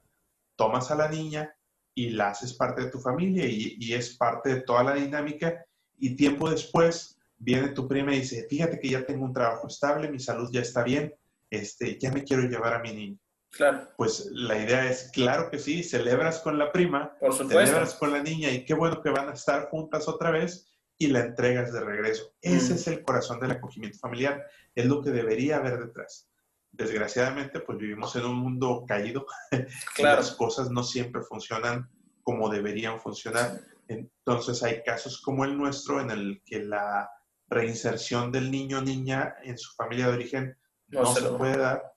tomas 0.55 0.91
a 0.91 0.95
la 0.95 1.09
niña 1.09 1.55
y 1.93 2.11
la 2.11 2.29
haces 2.29 2.53
parte 2.53 2.83
de 2.83 2.91
tu 2.91 2.99
familia 2.99 3.45
y, 3.45 3.75
y 3.79 3.93
es 3.93 4.15
parte 4.17 4.55
de 4.55 4.61
toda 4.61 4.83
la 4.83 4.95
dinámica 4.95 5.65
y 5.97 6.15
tiempo 6.15 6.49
después 6.49 7.19
viene 7.37 7.69
tu 7.69 7.87
prima 7.87 8.13
y 8.13 8.19
dice, 8.19 8.45
fíjate 8.49 8.79
que 8.79 8.89
ya 8.89 9.05
tengo 9.05 9.25
un 9.25 9.33
trabajo 9.33 9.67
estable, 9.67 10.11
mi 10.11 10.19
salud 10.19 10.49
ya 10.51 10.61
está 10.61 10.83
bien, 10.83 11.13
este, 11.49 11.97
ya 11.99 12.11
me 12.11 12.23
quiero 12.23 12.43
llevar 12.43 12.73
a 12.73 12.79
mi 12.79 12.93
niña. 12.93 13.17
Claro. 13.51 13.87
Pues 13.97 14.27
la 14.31 14.57
idea 14.57 14.89
es, 14.89 15.11
claro 15.11 15.49
que 15.51 15.59
sí, 15.59 15.83
celebras 15.83 16.39
con 16.39 16.57
la 16.57 16.71
prima, 16.71 17.17
Por 17.19 17.33
celebras 17.33 17.95
con 17.95 18.11
la 18.11 18.23
niña 18.23 18.49
y 18.49 18.63
qué 18.63 18.73
bueno 18.73 19.01
que 19.01 19.09
van 19.09 19.29
a 19.29 19.33
estar 19.33 19.69
juntas 19.69 20.07
otra 20.07 20.31
vez 20.31 20.71
y 20.97 21.07
la 21.07 21.19
entregas 21.19 21.73
de 21.73 21.81
regreso. 21.81 22.33
Ese 22.41 22.73
mm. 22.73 22.75
es 22.75 22.87
el 22.87 23.03
corazón 23.03 23.39
del 23.39 23.51
acogimiento 23.51 23.99
familiar, 23.99 24.45
es 24.73 24.85
lo 24.85 25.01
que 25.01 25.09
debería 25.09 25.57
haber 25.57 25.79
detrás. 25.79 26.30
Desgraciadamente, 26.71 27.59
pues 27.59 27.77
vivimos 27.77 28.15
en 28.15 28.25
un 28.25 28.37
mundo 28.37 28.85
caído, 28.87 29.25
claro. 29.95 30.21
las 30.21 30.31
cosas 30.31 30.69
no 30.71 30.83
siempre 30.83 31.21
funcionan 31.21 31.89
como 32.23 32.49
deberían 32.49 32.99
funcionar. 32.99 33.61
Entonces 33.87 34.63
hay 34.63 34.81
casos 34.83 35.21
como 35.21 35.43
el 35.43 35.57
nuestro 35.57 35.99
en 35.99 36.11
el 36.11 36.41
que 36.45 36.63
la 36.63 37.09
reinserción 37.49 38.31
del 38.31 38.49
niño 38.49 38.79
o 38.79 38.81
niña 38.81 39.35
en 39.43 39.57
su 39.57 39.73
familia 39.75 40.07
de 40.07 40.13
origen 40.13 40.57
no, 40.87 41.05
se, 41.13 41.21
puede 41.23 41.57
dar 41.57 41.93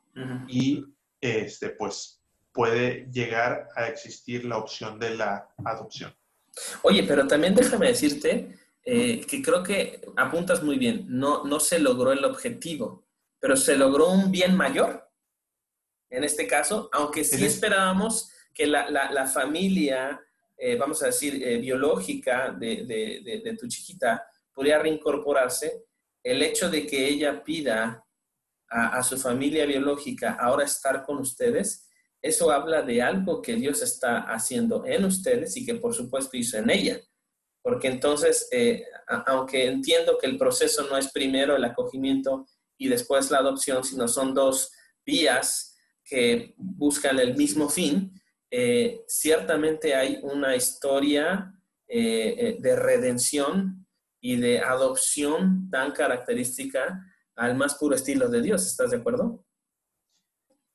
y 0.48 0.84
este, 1.20 1.70
pues 1.70 2.20
puede 2.52 3.08
llegar 3.12 3.68
a 3.76 3.86
existir 3.86 4.44
la 4.44 4.58
opción 4.58 4.98
de 4.98 5.14
la 5.14 5.48
adopción. 5.64 6.14
Oye, 6.82 7.02
pero 7.02 7.26
también 7.26 7.54
déjame 7.54 7.88
decirte 7.88 8.56
eh, 8.84 9.24
que 9.26 9.42
creo 9.42 9.62
que 9.62 10.00
apuntas 10.16 10.62
muy 10.62 10.78
bien, 10.78 11.06
no, 11.08 11.44
no 11.44 11.58
se 11.58 11.78
logró 11.78 12.12
el 12.12 12.24
objetivo, 12.24 13.03
pero 13.44 13.58
se 13.58 13.76
logró 13.76 14.08
un 14.08 14.30
bien 14.30 14.56
mayor 14.56 15.06
en 16.08 16.24
este 16.24 16.46
caso, 16.46 16.88
aunque 16.92 17.24
sí 17.24 17.44
esperábamos 17.44 18.30
que 18.54 18.66
la, 18.66 18.88
la, 18.88 19.26
familia, 19.26 20.18
eh, 20.56 20.76
vamos 20.76 21.02
a 21.02 21.08
decir, 21.08 21.46
eh, 21.46 21.58
biológica 21.58 22.56
de, 22.58 22.86
de, 22.86 23.42
de, 23.44 23.56
tu 23.58 23.68
chiquita 23.68 24.26
podría 24.50 24.78
reincorporarse, 24.78 25.84
el 26.22 26.40
hecho 26.40 26.70
de 26.70 26.86
que 26.86 27.06
ella 27.06 27.44
pida 27.44 28.02
a, 28.70 29.02
su 29.02 29.18
familia 29.18 29.66
biológica 29.66 30.38
ahora 30.40 30.64
estar 30.64 31.04
con 31.04 31.18
ustedes, 31.18 31.86
eso 32.22 32.50
habla 32.50 32.80
de 32.80 33.02
algo 33.02 33.42
que 33.42 33.56
Dios 33.56 33.82
está 33.82 34.20
haciendo 34.20 34.86
en 34.86 35.04
ustedes 35.04 35.54
y 35.58 35.66
que 35.66 35.74
por 35.74 35.92
supuesto 35.92 36.38
hizo 36.38 36.56
en 36.56 36.70
ella. 36.70 36.98
Porque 37.60 37.88
entonces, 37.88 38.48
eh, 38.52 38.86
aunque 39.26 39.66
entiendo 39.66 40.16
que 40.16 40.28
el 40.28 40.38
proceso 40.38 40.86
no 40.88 40.96
es 40.96 41.12
primero 41.12 41.56
el 41.56 41.64
acogimiento 41.64 42.46
y 42.78 42.88
después 42.88 43.30
la 43.30 43.38
adopción, 43.38 43.84
sino 43.84 44.08
son 44.08 44.34
dos 44.34 44.72
vías 45.04 45.76
que 46.04 46.54
buscan 46.56 47.18
el 47.18 47.36
mismo 47.36 47.68
fin, 47.68 48.20
eh, 48.50 49.02
ciertamente 49.08 49.94
hay 49.94 50.18
una 50.22 50.54
historia 50.54 51.52
eh, 51.88 52.56
de 52.60 52.76
redención 52.76 53.86
y 54.20 54.36
de 54.36 54.60
adopción 54.60 55.68
tan 55.70 55.92
característica 55.92 57.04
al 57.36 57.56
más 57.56 57.74
puro 57.74 57.94
estilo 57.94 58.28
de 58.28 58.42
Dios. 58.42 58.66
¿Estás 58.66 58.90
de 58.90 58.98
acuerdo? 58.98 59.44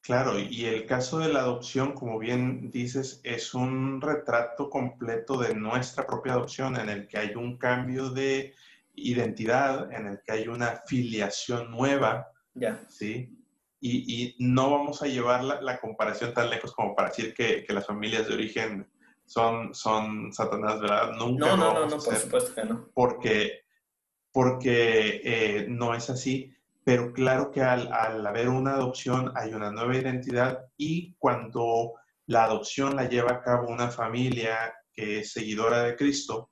Claro, 0.01 0.39
y 0.39 0.65
el 0.65 0.85
caso 0.85 1.19
de 1.19 1.31
la 1.31 1.41
adopción, 1.41 1.93
como 1.93 2.17
bien 2.19 2.71
dices, 2.71 3.21
es 3.23 3.53
un 3.53 4.01
retrato 4.01 4.69
completo 4.69 5.37
de 5.37 5.53
nuestra 5.53 6.07
propia 6.07 6.33
adopción 6.33 6.77
en 6.77 6.89
el 6.89 7.07
que 7.07 7.17
hay 7.17 7.35
un 7.35 7.57
cambio 7.57 8.09
de 8.09 8.55
identidad, 9.03 9.91
en 9.91 10.07
el 10.07 10.21
que 10.25 10.31
hay 10.31 10.47
una 10.47 10.81
filiación 10.85 11.71
nueva, 11.71 12.27
ya. 12.53 12.83
¿sí? 12.89 13.35
Y, 13.81 14.35
no 14.39 14.71
vamos 14.71 15.01
a 15.01 15.07
llevar 15.07 15.43
la, 15.43 15.79
comparación 15.79 16.33
tan 16.33 16.49
lejos 16.49 16.73
como 16.73 16.95
para 16.95 17.09
decir 17.09 17.33
que, 17.33 17.65
las 17.69 17.87
familias 17.87 18.27
de 18.27 18.33
origen 18.33 18.91
son, 19.25 19.73
son 19.73 20.33
Satanás, 20.33 20.81
¿verdad? 20.81 21.11
Nunca. 21.17 21.47
No, 21.47 21.57
no, 21.57 21.73
no, 21.73 21.85
no, 21.85 21.97
por 21.97 22.15
supuesto 22.15 22.53
que 22.53 22.65
no. 22.65 22.89
Porque 22.93 23.63
porque 24.31 25.21
eh, 25.23 25.65
no 25.67 25.95
es 25.95 26.09
así, 26.09 26.53
pero 26.83 27.13
claro 27.13 27.51
que 27.51 27.61
al, 27.61 28.25
haber 28.25 28.49
una 28.49 28.73
adopción 28.73 29.31
hay 29.35 29.53
una 29.53 29.71
nueva 29.71 29.97
identidad 29.97 30.65
y 30.77 31.13
cuando 31.17 31.93
la 32.27 32.45
adopción 32.45 32.95
la 32.95 33.09
lleva 33.09 33.31
a 33.31 33.41
cabo 33.41 33.67
una 33.67 33.89
familia 33.89 34.73
que 34.93 35.19
es 35.19 35.31
seguidora 35.31 35.83
de 35.83 35.95
Cristo, 35.95 36.49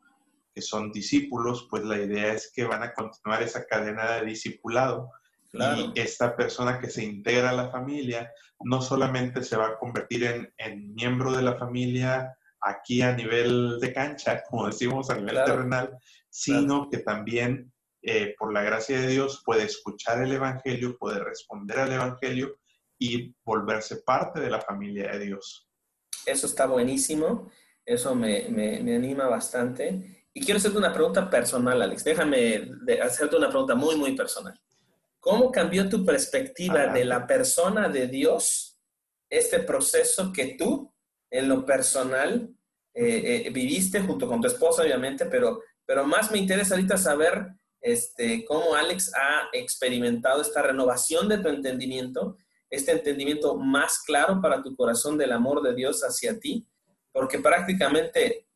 que 0.57 0.63
son 0.63 0.91
discípulos, 0.91 1.67
pues 1.69 1.83
la 1.83 1.99
idea 1.99 2.33
es 2.33 2.51
que 2.51 2.63
van 2.63 2.81
a 2.81 2.91
continuar 2.91 3.43
esa 3.43 3.63
cadena 3.67 4.13
de 4.13 4.25
discipulado. 4.25 5.11
Y 5.53 5.91
esta 5.93 6.35
persona 6.35 6.79
que 6.79 6.89
se 6.89 7.03
integra 7.03 7.51
a 7.51 7.53
la 7.53 7.69
familia 7.69 8.31
no 8.61 8.81
solamente 8.81 9.43
se 9.43 9.55
va 9.55 9.67
a 9.67 9.77
convertir 9.77 10.51
en, 10.57 10.95
miembro 10.95 11.31
de 11.31 11.43
la 11.43 11.59
familia 11.59 12.35
aquí 12.59 13.03
a 13.03 13.13
nivel 13.13 13.79
de 13.79 13.93
cancha, 13.93 14.41
como 14.49 14.65
decimos 14.65 15.11
a 15.11 15.15
nivel 15.17 15.35
terrenal, 15.45 15.95
sino 16.27 16.89
que 16.89 16.97
también 16.97 17.71
eh, 18.01 18.33
por 18.39 18.51
la 18.51 18.63
gracia 18.63 18.99
de 18.99 19.09
Dios 19.09 19.43
puede 19.45 19.63
escuchar 19.63 20.23
el 20.23 20.31
Evangelio, 20.31 20.97
puede 20.97 21.23
responder 21.23 21.77
al 21.77 21.93
Evangelio 21.93 22.57
y 22.97 23.31
volverse 23.45 23.97
parte 23.97 24.39
de 24.39 24.49
la 24.49 24.61
familia 24.61 25.11
de 25.11 25.19
Dios. 25.19 25.69
Eso 26.25 26.47
está 26.47 26.65
buenísimo, 26.65 27.47
eso 27.87 28.15
me, 28.15 28.49
me, 28.49 28.95
anima 28.95 29.27
bastante. 29.27 30.16
Y 30.37 30.39
quiero 30.39 30.59
hacerte 30.59 30.77
una 30.77 30.93
pregunta 30.93 31.27
personal, 31.27 31.81
Alex. 31.81 32.03
Déjame 32.03 32.69
hacerte 33.01 33.35
una 33.35 33.49
pregunta 33.49 33.73
muy, 33.73 33.95
muy 33.95 34.15
personal. 34.15 34.53
¿Cómo 35.19 35.51
cambió 35.51 35.89
tu 35.89 36.05
perspectiva 36.05 36.87
de 36.87 37.05
la 37.05 37.25
persona 37.25 37.89
de 37.89 38.07
Dios 38.07 38.79
este 39.29 39.59
proceso 39.59 40.31
que 40.31 40.55
tú, 40.55 40.93
en 41.31 41.49
lo 41.49 41.65
personal, 41.65 42.49
eh, 42.93 43.45
eh, 43.47 43.49
viviste 43.49 43.99
junto 44.01 44.27
con 44.27 44.39
tu 44.39 44.47
esposa, 44.47 44.83
obviamente, 44.83 45.25
pero 45.25 45.59
pero 45.87 46.05
más 46.05 46.29
me 46.31 46.37
interesa 46.37 46.75
ahorita 46.75 46.97
saber 46.97 47.47
este, 47.81 48.45
cómo 48.45 48.75
Alex 48.75 49.11
ha 49.15 49.47
experimentado 49.53 50.41
esta 50.41 50.61
renovación 50.61 51.29
de 51.29 51.37
tu 51.37 51.47
entendimiento, 51.47 52.37
este 52.69 52.91
entendimiento 52.91 53.55
más 53.55 54.03
claro 54.05 54.39
para 54.41 54.61
tu 54.61 54.75
corazón 54.75 55.17
del 55.17 55.31
amor 55.31 55.63
de 55.63 55.73
Dios 55.73 56.01
hacia 56.01 56.37
ti, 56.39 56.67
porque 57.13 57.39
prácticamente, 57.39 58.46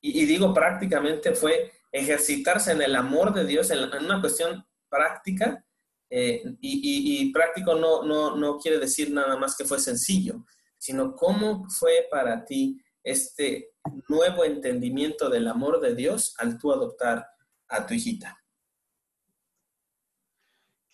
y, 0.00 0.24
digo 0.24 0.54
prácticamente, 0.54 1.34
fue 1.34 1.72
ejercitarse 1.92 2.72
en 2.72 2.82
el 2.82 2.96
amor 2.96 3.34
de 3.34 3.44
Dios 3.44 3.70
en, 3.70 3.80
una 4.04 4.20
cuestión 4.20 4.64
práctica, 4.88 5.64
eh, 6.08 6.42
y, 6.60 7.22
y, 7.22 7.32
práctico 7.32 7.74
no, 7.74 8.02
no, 8.02 8.36
no 8.36 8.58
quiere 8.58 8.78
decir 8.78 9.10
nada 9.12 9.36
más 9.36 9.56
que 9.56 9.64
fue 9.64 9.78
sencillo, 9.78 10.44
sino 10.76 11.14
cómo 11.14 11.68
fue 11.68 12.08
para 12.10 12.44
ti 12.44 12.82
este 13.02 13.72
nuevo 14.08 14.44
entendimiento 14.44 15.28
del 15.28 15.48
amor 15.48 15.80
de 15.80 15.94
Dios 15.94 16.34
al 16.38 16.58
tú 16.58 16.72
adoptar 16.72 17.26
a 17.68 17.86
tu 17.86 17.94
hijita. 17.94 18.36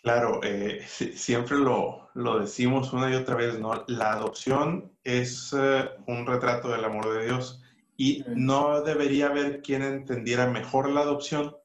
Claro, 0.07 0.39
eh, 0.43 0.85
siempre 0.87 1.57
lo, 1.57 2.11
decimos 2.39 2.93
una 2.93 3.11
y 3.11 3.15
otra 3.15 3.35
vez, 3.35 3.59
¿no? 3.59 3.83
La 3.87 4.13
adopción 4.13 4.97
es 5.03 5.53
eh, 5.57 5.89
un 6.07 6.25
retrato 6.25 6.69
del 6.69 6.85
amor 6.85 7.13
de 7.13 7.25
Dios 7.25 7.61
y 7.97 8.23
no 8.27 8.81
debería 8.81 9.25
haber 9.25 9.61
quien 9.61 9.81
entendiera 9.81 10.47
mejor 10.47 10.89
la 10.89 11.01
adopción 11.01 11.57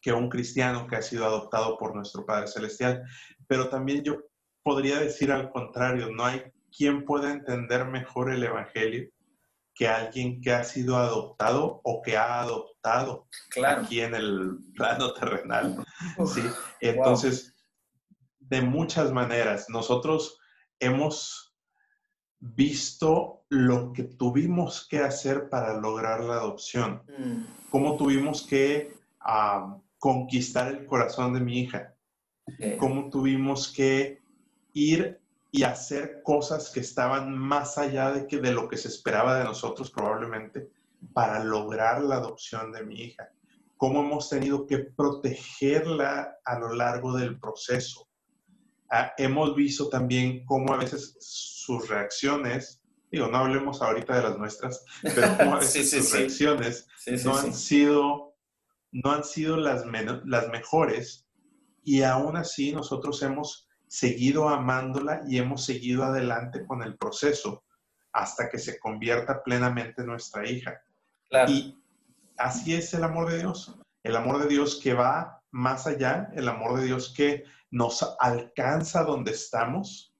que 0.00 0.12
un 0.12 0.28
cristiano 0.28 0.86
que 0.86 0.96
ha 0.96 1.02
sido 1.02 1.24
adoptado 1.24 1.78
por 1.78 1.94
nuestro 1.94 2.26
Padre 2.26 2.48
Celestial. 2.48 3.04
Pero 3.46 3.68
también 3.68 4.02
yo 4.02 4.24
podría 4.62 4.98
decir 4.98 5.30
al 5.30 5.50
contrario, 5.50 6.10
no 6.10 6.24
hay 6.24 6.42
quien 6.76 7.04
pueda 7.04 7.32
entender 7.32 7.86
mejor 7.86 8.30
el 8.30 8.42
Evangelio 8.42 9.08
que 9.74 9.86
alguien 9.88 10.40
que 10.40 10.52
ha 10.52 10.64
sido 10.64 10.96
adoptado 10.96 11.80
o 11.84 12.02
que 12.02 12.16
ha 12.16 12.40
adoptado 12.40 13.28
aquí 13.66 14.00
en 14.00 14.14
el 14.14 14.58
plano 14.74 15.12
terrenal. 15.12 15.84
¿sí? 16.26 16.42
Entonces, 16.80 17.54
de 18.40 18.62
muchas 18.62 19.12
maneras, 19.12 19.66
nosotros 19.68 20.38
hemos 20.80 21.54
visto 22.38 23.35
lo 23.48 23.92
que 23.92 24.02
tuvimos 24.02 24.86
que 24.88 24.98
hacer 24.98 25.48
para 25.48 25.78
lograr 25.78 26.24
la 26.24 26.34
adopción, 26.34 27.02
mm. 27.18 27.70
cómo 27.70 27.96
tuvimos 27.96 28.42
que 28.46 28.94
ah, 29.20 29.78
conquistar 29.98 30.68
el 30.68 30.86
corazón 30.86 31.32
de 31.34 31.40
mi 31.40 31.60
hija, 31.60 31.94
cómo 32.78 33.10
tuvimos 33.10 33.72
que 33.72 34.20
ir 34.72 35.20
y 35.50 35.62
hacer 35.62 36.22
cosas 36.22 36.70
que 36.70 36.80
estaban 36.80 37.36
más 37.36 37.78
allá 37.78 38.12
de, 38.12 38.26
que, 38.26 38.38
de 38.38 38.52
lo 38.52 38.68
que 38.68 38.76
se 38.76 38.88
esperaba 38.88 39.38
de 39.38 39.44
nosotros 39.44 39.90
probablemente 39.90 40.70
para 41.12 41.42
lograr 41.42 42.02
la 42.02 42.16
adopción 42.16 42.72
de 42.72 42.84
mi 42.84 43.00
hija. 43.00 43.30
Cómo 43.76 44.00
hemos 44.00 44.28
tenido 44.28 44.66
que 44.66 44.78
protegerla 44.78 46.38
a 46.44 46.58
lo 46.58 46.74
largo 46.74 47.16
del 47.16 47.38
proceso. 47.38 48.08
Ah, 48.90 49.12
hemos 49.18 49.54
visto 49.54 49.88
también 49.88 50.44
cómo 50.44 50.72
a 50.72 50.78
veces 50.78 51.16
sus 51.20 51.88
reacciones 51.88 52.82
digo, 53.10 53.28
no 53.28 53.38
hablemos 53.38 53.82
ahorita 53.82 54.16
de 54.16 54.22
las 54.22 54.38
nuestras, 54.38 54.84
pero 55.02 55.36
como 55.36 55.56
a 55.56 55.60
veces 55.60 55.90
sus 55.90 56.12
reacciones 56.12 56.88
no 57.24 57.36
han 57.36 57.54
sido, 57.54 58.34
no 58.92 59.12
han 59.12 59.24
sido 59.24 59.56
las, 59.56 59.84
las 60.24 60.48
mejores 60.48 61.26
y 61.84 62.02
aún 62.02 62.36
así 62.36 62.72
nosotros 62.72 63.22
hemos 63.22 63.68
seguido 63.86 64.48
amándola 64.48 65.22
y 65.28 65.38
hemos 65.38 65.64
seguido 65.64 66.04
adelante 66.04 66.66
con 66.66 66.82
el 66.82 66.96
proceso 66.96 67.64
hasta 68.12 68.48
que 68.48 68.58
se 68.58 68.78
convierta 68.78 69.42
plenamente 69.42 70.02
en 70.02 70.08
nuestra 70.08 70.48
hija. 70.48 70.80
Y 71.48 71.78
así 72.36 72.74
es 72.74 72.92
el 72.94 73.04
amor 73.04 73.30
de 73.30 73.38
Dios. 73.38 73.78
El 74.02 74.16
amor 74.16 74.42
de 74.42 74.48
Dios 74.48 74.80
que 74.82 74.94
va 74.94 75.42
más 75.50 75.86
allá, 75.86 76.28
el 76.34 76.48
amor 76.48 76.80
de 76.80 76.86
Dios 76.86 77.12
que 77.16 77.44
nos 77.70 78.16
alcanza 78.20 79.04
donde 79.04 79.32
estamos 79.32 80.15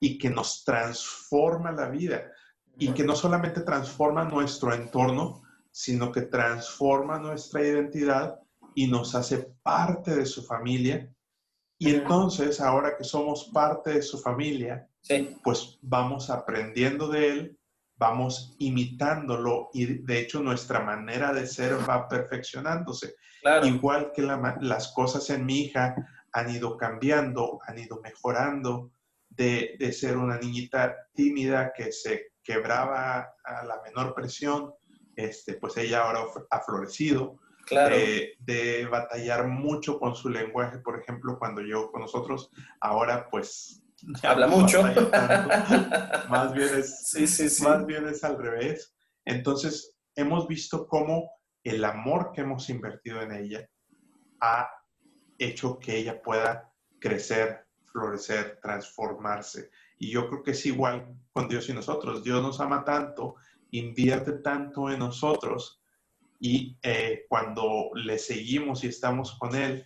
y 0.00 0.18
que 0.18 0.30
nos 0.30 0.64
transforma 0.64 1.72
la 1.72 1.88
vida 1.88 2.32
y 2.78 2.92
que 2.92 3.04
no 3.04 3.16
solamente 3.16 3.62
transforma 3.62 4.24
nuestro 4.24 4.72
entorno, 4.72 5.42
sino 5.70 6.12
que 6.12 6.22
transforma 6.22 7.18
nuestra 7.18 7.62
identidad 7.62 8.40
y 8.74 8.86
nos 8.86 9.14
hace 9.14 9.52
parte 9.62 10.14
de 10.14 10.26
su 10.26 10.44
familia. 10.44 11.12
Y 11.78 11.94
entonces, 11.94 12.60
ahora 12.60 12.96
que 12.96 13.04
somos 13.04 13.50
parte 13.52 13.94
de 13.94 14.02
su 14.02 14.18
familia, 14.18 14.88
pues 15.42 15.78
vamos 15.82 16.30
aprendiendo 16.30 17.08
de 17.08 17.28
él, 17.28 17.58
vamos 17.96 18.54
imitándolo 18.58 19.70
y 19.72 19.86
de 20.04 20.20
hecho 20.20 20.40
nuestra 20.40 20.80
manera 20.80 21.32
de 21.32 21.46
ser 21.46 21.76
va 21.88 22.08
perfeccionándose. 22.08 23.14
Igual 23.64 24.12
que 24.12 24.22
las 24.22 24.92
cosas 24.92 25.28
en 25.30 25.46
mi 25.46 25.62
hija 25.62 25.94
han 26.32 26.50
ido 26.50 26.76
cambiando, 26.76 27.58
han 27.66 27.78
ido 27.78 28.00
mejorando, 28.00 28.92
de, 29.30 29.92
ser 29.92 30.16
una 30.16 30.38
niñita 30.38 30.96
tímida 31.14 31.72
que 31.74 31.92
se 31.92 32.32
quebraba 32.42 33.34
a 33.44 33.64
la 33.64 33.80
menor 33.82 34.14
presión, 34.14 34.72
este, 35.16 35.54
pues 35.54 35.76
ella 35.76 36.02
ahora 36.02 36.20
ha 36.50 36.60
florecido. 36.60 37.36
Claro. 37.66 37.94
de 38.38 38.86
batallar 38.90 39.46
mucho 39.46 39.98
con 39.98 40.16
su 40.16 40.30
lenguaje, 40.30 40.78
por 40.78 40.98
ejemplo, 40.98 41.38
cuando 41.38 41.60
llegó 41.60 41.92
con 41.92 42.00
nosotros, 42.00 42.50
ahora 42.80 43.28
pues... 43.30 43.82
Habla 44.22 44.46
mucho. 44.46 44.82
más, 46.30 46.54
bien 46.54 46.70
es, 46.78 47.10
sí, 47.10 47.26
sí, 47.26 47.50
sí. 47.50 47.62
más 47.62 47.84
bien 47.84 48.08
es 48.08 48.24
al 48.24 48.38
revés. 48.38 48.94
Entonces, 49.26 49.94
hemos 50.14 50.48
visto 50.48 50.86
cómo 50.88 51.30
el 51.62 51.84
amor 51.84 52.32
que 52.32 52.40
hemos 52.40 52.70
invertido 52.70 53.20
en 53.20 53.32
ella 53.32 53.68
ha 54.40 54.70
hecho 55.38 55.78
que 55.78 55.96
ella 55.96 56.20
pueda 56.22 56.72
crecer, 56.98 57.66
florecer, 57.98 58.58
transformarse. 58.62 59.70
Y 59.98 60.10
yo 60.10 60.28
creo 60.28 60.42
que 60.42 60.52
es 60.52 60.66
igual 60.66 61.16
con 61.32 61.48
Dios 61.48 61.68
y 61.68 61.72
nosotros. 61.72 62.22
Dios 62.22 62.42
nos 62.42 62.60
ama 62.60 62.84
tanto, 62.84 63.36
invierte 63.70 64.32
tanto 64.32 64.90
en 64.90 65.00
nosotros 65.00 65.82
y 66.40 66.78
eh, 66.82 67.24
cuando 67.28 67.90
le 67.94 68.18
seguimos 68.18 68.84
y 68.84 68.88
estamos 68.88 69.36
con 69.38 69.56
Él, 69.56 69.84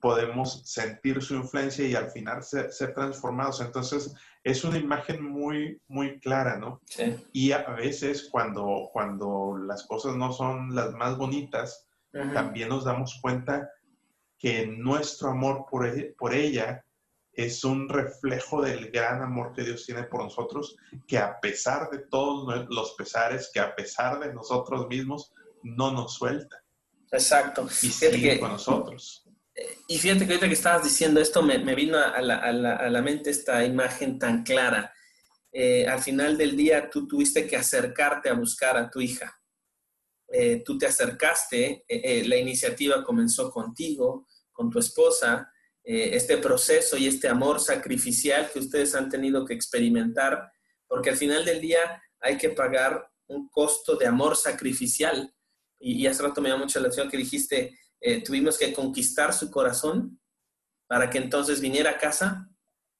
podemos 0.00 0.60
sentir 0.70 1.22
su 1.22 1.34
influencia 1.34 1.86
y 1.86 1.94
al 1.94 2.10
final 2.10 2.42
ser, 2.42 2.70
transformados. 2.94 3.62
Entonces, 3.62 4.14
es 4.42 4.62
una 4.62 4.76
imagen 4.76 5.24
muy, 5.24 5.80
muy 5.88 6.20
clara, 6.20 6.58
¿no? 6.58 6.82
Sí. 6.84 7.16
Y 7.32 7.52
a 7.52 7.62
veces 7.70 8.28
cuando, 8.30 8.90
cuando 8.92 9.56
las 9.56 9.86
cosas 9.86 10.14
no 10.16 10.30
son 10.30 10.74
las 10.74 10.92
más 10.92 11.16
bonitas, 11.16 11.88
también 12.32 12.68
nos 12.68 12.84
damos 12.84 13.18
cuenta 13.20 13.68
que 14.38 14.66
nuestro 14.66 15.30
amor 15.30 15.64
por, 15.68 15.86
e, 15.86 16.14
por 16.16 16.32
ella 16.32 16.84
es 17.36 17.64
un 17.64 17.88
reflejo 17.88 18.62
del 18.62 18.90
gran 18.90 19.22
amor 19.22 19.52
que 19.52 19.64
Dios 19.64 19.84
tiene 19.84 20.04
por 20.04 20.22
nosotros, 20.22 20.76
que 21.06 21.18
a 21.18 21.40
pesar 21.40 21.90
de 21.90 21.98
todos 21.98 22.66
los 22.68 22.94
pesares, 22.94 23.50
que 23.52 23.60
a 23.60 23.74
pesar 23.74 24.20
de 24.20 24.32
nosotros 24.32 24.86
mismos, 24.88 25.32
no 25.62 25.90
nos 25.90 26.14
suelta. 26.14 26.62
Exacto. 27.10 27.66
Y 27.82 27.90
sigue 27.90 28.38
con 28.38 28.52
nosotros. 28.52 29.24
Eh, 29.54 29.78
y 29.88 29.98
fíjate 29.98 30.26
que 30.26 30.32
ahorita 30.32 30.48
que 30.48 30.54
estabas 30.54 30.84
diciendo 30.84 31.20
esto, 31.20 31.42
me, 31.42 31.58
vino 31.74 31.98
a 31.98 32.20
la, 32.20 33.02
mente 33.02 33.30
esta 33.30 33.64
imagen 33.64 34.18
tan 34.18 34.42
clara. 34.42 34.92
Eh, 35.52 35.86
al 35.86 36.00
final 36.00 36.36
del 36.36 36.56
día, 36.56 36.90
tú 36.90 37.06
tuviste 37.06 37.46
que 37.46 37.56
acercarte 37.56 38.28
a 38.28 38.34
buscar 38.34 38.76
a 38.76 38.90
tu 38.90 39.00
hija. 39.00 39.40
Eh, 40.28 40.62
tú 40.64 40.76
te 40.78 40.86
acercaste, 40.86 41.84
la 41.88 42.36
iniciativa 42.36 43.04
comenzó 43.04 43.50
contigo, 43.50 44.26
con 44.52 44.70
tu 44.70 44.80
esposa, 44.80 45.48
eh, 45.86 46.16
este 46.16 46.38
proceso 46.38 46.96
y 46.96 47.06
este 47.06 47.28
amor 47.28 47.60
sacrificial 47.60 48.50
que 48.50 48.58
ustedes 48.58 48.94
han 48.94 49.10
tenido 49.10 49.44
que 49.44 49.52
experimentar, 49.52 50.50
porque 50.86 51.10
al 51.10 51.16
final 51.16 51.44
del 51.44 51.60
día 51.60 52.02
hay 52.20 52.38
que 52.38 52.48
pagar 52.48 53.06
un 53.26 53.48
costo 53.50 53.96
de 53.96 54.06
amor 54.06 54.34
sacrificial. 54.34 55.34
Y, 55.78 56.06
hace 56.06 56.22
rato 56.22 56.40
me 56.40 56.48
llamó 56.48 56.64
mucho 56.64 56.80
la 56.80 56.86
atención 56.86 57.10
que 57.10 57.18
dijiste, 57.18 57.78
eh, 58.00 58.22
tuvimos 58.22 58.56
que 58.56 58.72
conquistar 58.72 59.34
su 59.34 59.50
corazón 59.50 60.18
para 60.86 61.10
que 61.10 61.18
entonces 61.18 61.60
viniera 61.60 61.90
a 61.90 61.98
casa, 61.98 62.48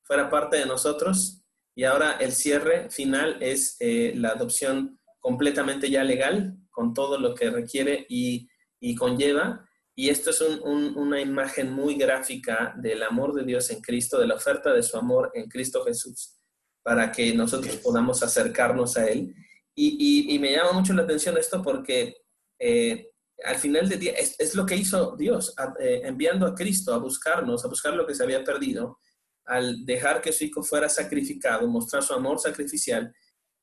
fuera 0.02 0.28
parte 0.28 0.58
de 0.58 0.66
nosotros. 0.66 1.42
Y 1.74 1.84
ahora 1.84 2.18
el 2.20 2.32
cierre 2.32 2.90
final 2.90 3.38
es 3.40 3.76
eh, 3.80 4.12
la 4.14 4.30
adopción 4.30 5.00
completamente 5.20 5.88
ya 5.88 6.04
legal, 6.04 6.58
con 6.70 6.92
todo 6.92 7.18
lo 7.18 7.34
que 7.34 7.50
requiere 7.50 8.04
y, 8.10 8.48
y 8.78 8.94
conlleva. 8.94 9.66
Y 9.96 10.08
esto 10.08 10.30
es 10.30 10.40
una 10.40 11.20
imagen 11.20 11.72
muy 11.72 11.94
gráfica 11.94 12.74
del 12.76 13.02
amor 13.04 13.32
de 13.32 13.44
Dios 13.44 13.70
en 13.70 13.80
Cristo, 13.80 14.18
de 14.18 14.26
la 14.26 14.34
oferta 14.34 14.72
de 14.72 14.82
su 14.82 14.96
amor 14.96 15.30
en 15.34 15.48
Cristo 15.48 15.84
Jesús, 15.84 16.34
para 16.82 17.12
que 17.12 17.32
nosotros 17.32 17.76
podamos 17.76 18.22
acercarnos 18.22 18.96
a 18.96 19.06
Él. 19.06 19.32
Y, 19.76 20.36
me 20.40 20.52
llama 20.52 20.72
mucho 20.72 20.92
la 20.94 21.02
atención 21.02 21.36
esto 21.38 21.62
porque 21.62 22.16
eh, 22.58 23.10
al 23.44 23.56
final 23.56 23.88
del 23.88 24.00
día 24.00 24.14
es, 24.14 24.54
lo 24.56 24.66
que 24.66 24.76
hizo 24.76 25.14
Dios, 25.16 25.54
eh, 25.80 26.02
enviando 26.04 26.46
a 26.46 26.54
Cristo 26.54 26.92
a 26.92 26.98
buscarnos, 26.98 27.64
a 27.64 27.68
buscar 27.68 27.94
lo 27.94 28.04
que 28.04 28.16
se 28.16 28.24
había 28.24 28.42
perdido, 28.42 28.98
al 29.44 29.84
dejar 29.84 30.20
que 30.20 30.32
su 30.32 30.44
Hijo 30.44 30.64
fuera 30.64 30.88
sacrificado, 30.88 31.68
mostrar 31.68 32.02
su 32.02 32.14
amor 32.14 32.40
sacrificial 32.40 33.14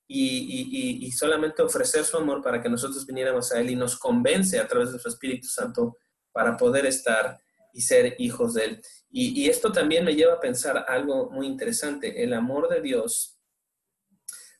y, 0.07 1.05
y 1.05 1.11
solamente 1.11 1.61
ofrecer 1.61 2.05
su 2.05 2.17
amor 2.17 2.41
para 2.41 2.61
que 2.61 2.69
nosotros 2.69 3.05
viniéramos 3.05 3.51
a 3.51 3.59
Él 3.59 3.71
y 3.71 3.75
nos 3.75 3.97
convence 3.97 4.59
a 4.59 4.67
través 4.67 4.93
de 4.93 4.99
su 4.99 5.09
Espíritu 5.09 5.47
Santo 5.47 5.97
para 6.31 6.57
poder 6.57 6.85
estar 6.85 7.39
y 7.73 7.81
ser 7.81 8.15
hijos 8.19 8.53
de 8.53 8.65
Él. 8.65 8.81
Y, 9.09 9.49
esto 9.49 9.71
también 9.71 10.05
me 10.05 10.15
lleva 10.15 10.35
a 10.35 10.39
pensar 10.39 10.85
algo 10.87 11.29
muy 11.31 11.45
interesante. 11.45 12.23
El 12.23 12.33
amor 12.33 12.69
de 12.69 12.81
Dios, 12.81 13.37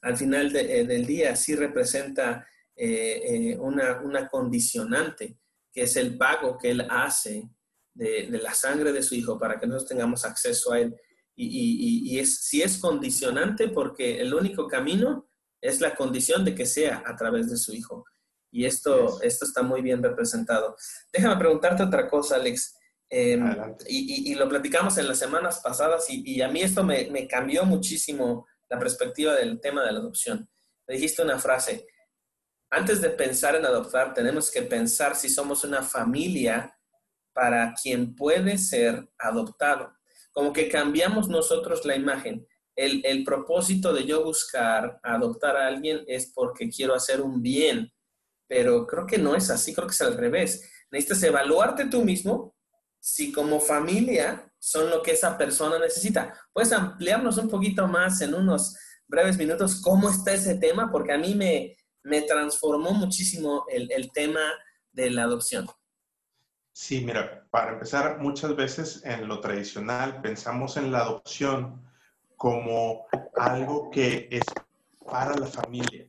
al 0.02 0.18
final 0.18 0.54
eh, 0.56 0.86
del 0.86 1.06
día, 1.06 1.36
sí 1.36 1.56
representa 1.56 2.46
eh, 2.76 3.52
eh, 3.54 3.58
una, 3.58 4.28
condicionante, 4.30 5.38
que 5.72 5.84
es 5.84 5.96
el 5.96 6.18
pago 6.18 6.58
que 6.58 6.72
Él 6.72 6.86
hace 6.90 7.50
de, 7.94 8.28
la 8.42 8.54
sangre 8.54 8.92
de 8.92 9.04
su 9.04 9.16
Hijo 9.16 9.40
para 9.40 9.60
que 9.60 9.68
nosotros 9.68 9.90
tengamos 9.90 10.26
acceso 10.26 10.74
a 10.74 10.80
Él. 10.80 10.96
Y, 11.34 12.20
es, 12.20 12.42
sí 12.46 12.62
es 12.62 12.78
condicionante 12.78 13.70
porque 13.70 14.20
el 14.20 14.34
único 14.34 14.68
camino 14.68 15.30
es 15.62 15.80
la 15.80 15.96
condición 15.96 16.44
de 16.44 16.54
que 16.54 16.66
sea 16.66 17.04
a 17.06 17.16
través 17.16 17.50
de 17.50 17.58
su 17.58 17.74
Hijo. 17.74 18.04
Y 18.52 18.66
esto, 18.66 19.22
esto 19.22 19.46
está 19.46 19.64
muy 19.64 19.82
bien 19.82 20.04
representado. 20.04 20.76
Déjame 21.12 21.38
preguntarte 21.38 21.84
otra 21.84 22.10
cosa, 22.10 22.36
Alex. 22.36 22.78
Em, 23.10 23.76
y, 23.88 24.34
lo 24.36 24.48
platicamos 24.48 24.98
en 24.98 25.08
las 25.08 25.20
semanas 25.20 25.60
pasadas 25.62 26.06
y, 26.10 26.42
a 26.42 26.48
mí 26.48 26.62
esto 26.62 26.84
me, 26.84 27.10
me, 27.10 27.28
cambió 27.28 27.66
muchísimo 27.66 28.48
la 28.70 28.80
perspectiva 28.80 29.34
del 29.36 29.60
tema 29.60 29.84
de 29.84 29.92
la 29.92 30.00
adopción. 30.00 30.50
Me 30.88 30.96
dijiste 30.96 31.22
una 31.22 31.38
frase, 31.38 31.86
antes 32.70 33.02
de 33.02 33.10
pensar 33.10 33.56
en 33.56 33.66
adoptar, 33.66 34.14
tenemos 34.14 34.50
que 34.50 34.62
pensar 34.62 35.18
si 35.18 35.30
somos 35.30 35.66
una 35.66 35.84
familia 35.84 36.78
para 37.34 37.74
quien 37.74 38.16
puede 38.16 38.58
ser 38.58 39.10
adoptado. 39.18 39.94
Como 40.32 40.54
que 40.54 40.70
cambiamos 40.70 41.28
nosotros 41.28 41.84
la 41.84 41.98
imagen. 41.98 42.48
El, 42.78 43.02
el 43.06 43.26
propósito 43.26 43.94
de 43.94 44.06
yo 44.06 44.24
buscar 44.24 45.02
adoptar 45.04 45.58
a 45.58 45.68
alguien 45.68 46.06
es 46.08 46.32
porque 46.34 46.70
quiero 46.70 46.96
hacer 46.96 47.22
un 47.22 47.42
bien 47.42 47.92
pero 48.52 48.86
creo 48.86 49.08
que 49.08 49.18
no 49.18 49.34
es 49.34 49.50
así, 49.50 49.74
creo 49.74 49.88
que 49.88 49.94
es 49.94 50.02
al 50.02 50.18
revés. 50.18 50.70
Necesitas 50.92 51.24
evaluarte 51.24 51.86
tú 51.86 52.04
mismo 52.04 52.54
si 53.00 53.32
como 53.32 53.62
familia 53.62 54.54
son 54.60 54.90
lo 54.90 55.02
que 55.02 55.12
esa 55.12 55.38
persona 55.38 55.80
necesita. 55.80 56.34
¿Puedes 56.52 56.74
ampliarnos 56.74 57.38
un 57.38 57.48
poquito 57.48 57.88
más 57.88 58.20
en 58.20 58.34
unos 58.34 58.76
breves 59.08 59.38
minutos 59.38 59.80
cómo 59.82 60.10
está 60.10 60.34
ese 60.34 60.56
tema? 60.56 60.92
Porque 60.92 61.14
a 61.14 61.18
mí 61.18 61.34
me, 61.34 61.78
me 62.04 62.24
transformó 62.24 62.92
muchísimo 62.92 63.64
el, 63.70 63.90
el 63.90 64.12
tema 64.12 64.42
de 64.92 65.12
la 65.12 65.24
adopción. 65.24 65.70
Sí, 66.74 67.06
mira, 67.06 67.48
para 67.52 67.72
empezar, 67.72 68.20
muchas 68.20 68.54
veces 68.58 69.02
en 69.06 69.30
lo 69.30 69.40
tradicional 69.40 70.22
pensamos 70.22 70.76
en 70.76 70.92
la 70.92 71.04
adopción 71.04 71.90
como 72.36 73.06
algo 73.34 73.90
que 73.92 74.28
es 74.30 74.44
para 75.06 75.38
la 75.38 75.48
familia 75.48 76.06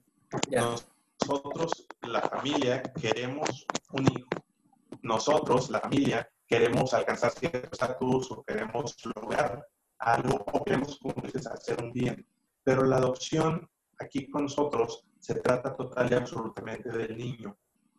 nosotros, 1.23 1.87
la 2.03 2.21
familia, 2.21 2.83
queremos 2.83 3.67
un 3.93 4.07
hijo. 4.11 4.29
Nosotros, 5.03 5.71
la 5.71 5.81
familia, 5.81 6.29
queremos 6.47 6.93
alcanzar 6.95 7.31
cierto 7.33 7.69
estatus 7.73 8.31
o 8.33 8.43
queremos 8.43 8.97
lograr 9.15 9.67
algo 9.99 10.45
o 10.53 10.65
queremos, 10.65 10.99
hacer 11.51 11.83
un 11.83 11.93
bien. 11.93 12.27
Pero 12.65 12.85
la 12.85 12.97
adopción, 12.97 13.69
aquí 13.99 14.29
con 14.29 14.45
nosotros 14.45 15.05
se 15.21 15.37
trata 15.37 15.77
total 15.77 16.11
y 16.11 16.15
absolutamente 16.15 16.91
del 16.91 17.17
niño. 17.17 17.57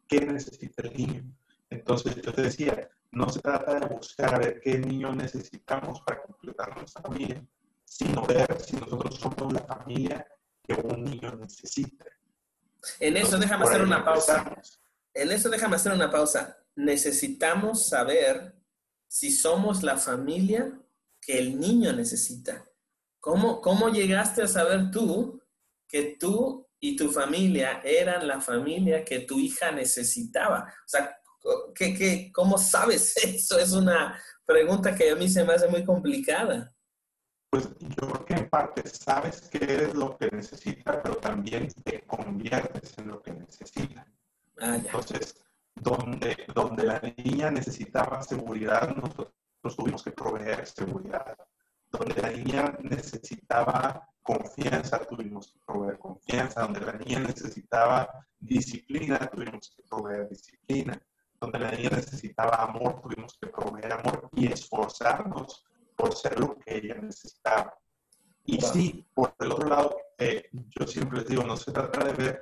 ¿Qué 0.07 0.21
necesita 0.21 0.83
el 0.83 0.93
niño? 0.93 1.23
Entonces 1.69 2.21
yo 2.21 2.31
decía, 2.31 2.89
no 3.11 3.29
se 3.29 3.39
trata 3.39 3.79
de 3.79 3.95
buscar 3.95 4.35
a 4.35 4.39
ver 4.39 4.59
qué 4.59 4.77
niño 4.77 5.13
necesitamos 5.13 6.01
para 6.01 6.21
completar 6.23 6.75
nuestra 6.75 7.01
familia, 7.01 7.45
sino 7.85 8.25
ver 8.25 8.59
si 8.59 8.75
nosotros 8.75 9.15
somos 9.15 9.53
la 9.53 9.61
familia 9.61 10.27
que 10.61 10.73
un 10.73 11.03
niño 11.03 11.35
necesita. 11.35 12.05
En 12.99 13.17
eso 13.17 13.37
déjame 13.37 13.65
hacer 13.65 13.81
una 13.81 14.03
pausa. 14.03 14.55
En 15.13 15.31
eso 15.31 15.49
déjame 15.49 15.75
hacer 15.75 15.91
una 15.91 16.11
pausa. 16.11 16.57
Necesitamos 16.75 17.87
saber 17.87 18.55
si 19.07 19.31
somos 19.31 19.83
la 19.83 19.97
familia 19.97 20.71
que 21.21 21.37
el 21.37 21.59
niño 21.59 21.93
necesita. 21.93 22.65
¿Cómo, 23.19 23.61
cómo 23.61 23.89
llegaste 23.89 24.41
a 24.43 24.47
saber 24.47 24.91
tú 24.91 25.41
que 25.87 26.17
tú 26.19 26.67
y 26.79 26.95
tu 26.95 27.11
familia 27.11 27.81
eran 27.83 28.27
la 28.27 28.41
familia 28.41 29.05
que 29.05 29.19
tu 29.19 29.39
hija 29.39 29.71
necesitaba? 29.71 30.73
O 30.85 30.87
sea, 30.87 31.15
¿qué, 31.75 31.93
qué, 31.93 32.31
cómo 32.33 32.57
sabes 32.57 33.15
eso? 33.23 33.57
Es 33.59 33.71
una 33.71 34.19
pregunta 34.45 34.95
que 34.95 35.11
a 35.11 35.15
mí 35.15 35.29
se 35.29 35.43
me 35.43 35.53
hace 35.53 35.67
muy 35.67 35.83
complicada. 35.85 36.72
Pues 37.53 37.69
yo 37.81 38.07
creo 38.07 38.25
que 38.25 38.33
en 38.33 38.49
parte 38.49 38.81
sabes 38.89 39.41
que 39.41 39.63
eres 39.63 39.93
lo 39.93 40.17
que 40.17 40.27
necesita, 40.31 40.99
pero 41.03 41.17
también 41.17 41.67
te 41.83 42.01
conviertes 42.01 42.97
en 42.97 43.09
lo 43.09 43.21
que 43.21 43.31
necesita. 43.31 44.07
Ah, 44.59 44.77
Entonces, 44.77 45.39
donde, 45.75 46.47
donde 46.51 46.83
la 46.83 46.99
niña 47.15 47.51
necesitaba 47.51 48.23
seguridad, 48.23 48.95
nosotros 48.95 49.35
tuvimos 49.77 50.01
que 50.01 50.09
proveer 50.09 50.65
seguridad. 50.65 51.37
Donde 51.91 52.19
la 52.23 52.31
niña 52.31 52.75
necesitaba 52.81 54.09
confianza, 54.23 55.05
tuvimos 55.05 55.51
que 55.51 55.59
proveer 55.63 55.99
confianza. 55.99 56.61
Donde 56.61 56.79
la 56.79 56.93
niña 56.93 57.19
necesitaba 57.19 58.25
disciplina, 58.39 59.19
tuvimos 59.27 59.75
que 59.75 59.83
proveer 59.83 60.27
disciplina. 60.27 60.99
Donde 61.39 61.59
la 61.59 61.69
niña 61.69 61.91
necesitaba 61.91 62.63
amor, 62.63 62.99
tuvimos 62.99 63.37
que 63.39 63.45
proveer 63.45 63.93
amor 63.93 64.27
y 64.33 64.51
esforzarnos 64.51 65.63
por 65.95 66.15
ser 66.15 66.39
lo 66.39 66.57
que 66.59 66.77
ella 66.77 66.95
necesitaba. 66.95 67.73
Y 68.45 68.59
sí, 68.59 69.05
por 69.13 69.33
el 69.39 69.51
otro 69.51 69.69
lado, 69.69 69.97
eh, 70.17 70.49
yo 70.51 70.85
siempre 70.85 71.19
les 71.19 71.27
digo, 71.27 71.43
no 71.43 71.55
se 71.55 71.71
trata 71.71 72.03
de 72.05 72.13
ver 72.13 72.41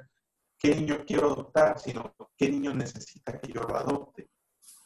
qué 0.58 0.76
niño 0.76 1.04
quiero 1.06 1.28
adoptar, 1.28 1.80
sino 1.80 2.16
qué 2.38 2.50
niño 2.50 2.74
necesita 2.74 3.40
que 3.40 3.52
yo 3.52 3.62
lo 3.62 3.78
adopte. 3.78 4.30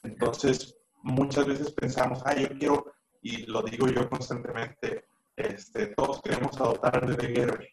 Entonces, 0.04 0.78
muchas 1.04 1.45
veces 1.45 1.71
pensamos, 1.71 2.21
ah, 2.25 2.36
yo 2.36 2.49
quiero, 2.49 2.93
y 3.21 3.45
lo 3.45 3.62
digo 3.62 3.88
yo 3.88 4.10
constantemente, 4.10 5.06
este, 5.36 5.88
todos 5.88 6.21
queremos 6.21 6.56
adoptar 6.60 7.04
al 7.04 7.15
bebé 7.15 7.34
Gerber. 7.34 7.69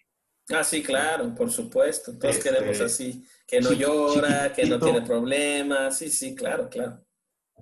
Ah, 0.51 0.65
sí, 0.65 0.83
claro, 0.83 1.35
por 1.35 1.51
supuesto. 1.51 2.19
Todos 2.19 2.37
este, 2.37 2.51
queremos 2.51 2.81
así, 2.81 3.25
que 3.47 3.61
no 3.61 3.73
llora, 3.73 4.53
que 4.53 4.67
no 4.67 4.79
tiene 4.79 5.03
problemas. 5.03 5.99
Sí, 5.99 6.11
sí, 6.11 6.35
claro, 6.35 6.69
claro 6.69 7.05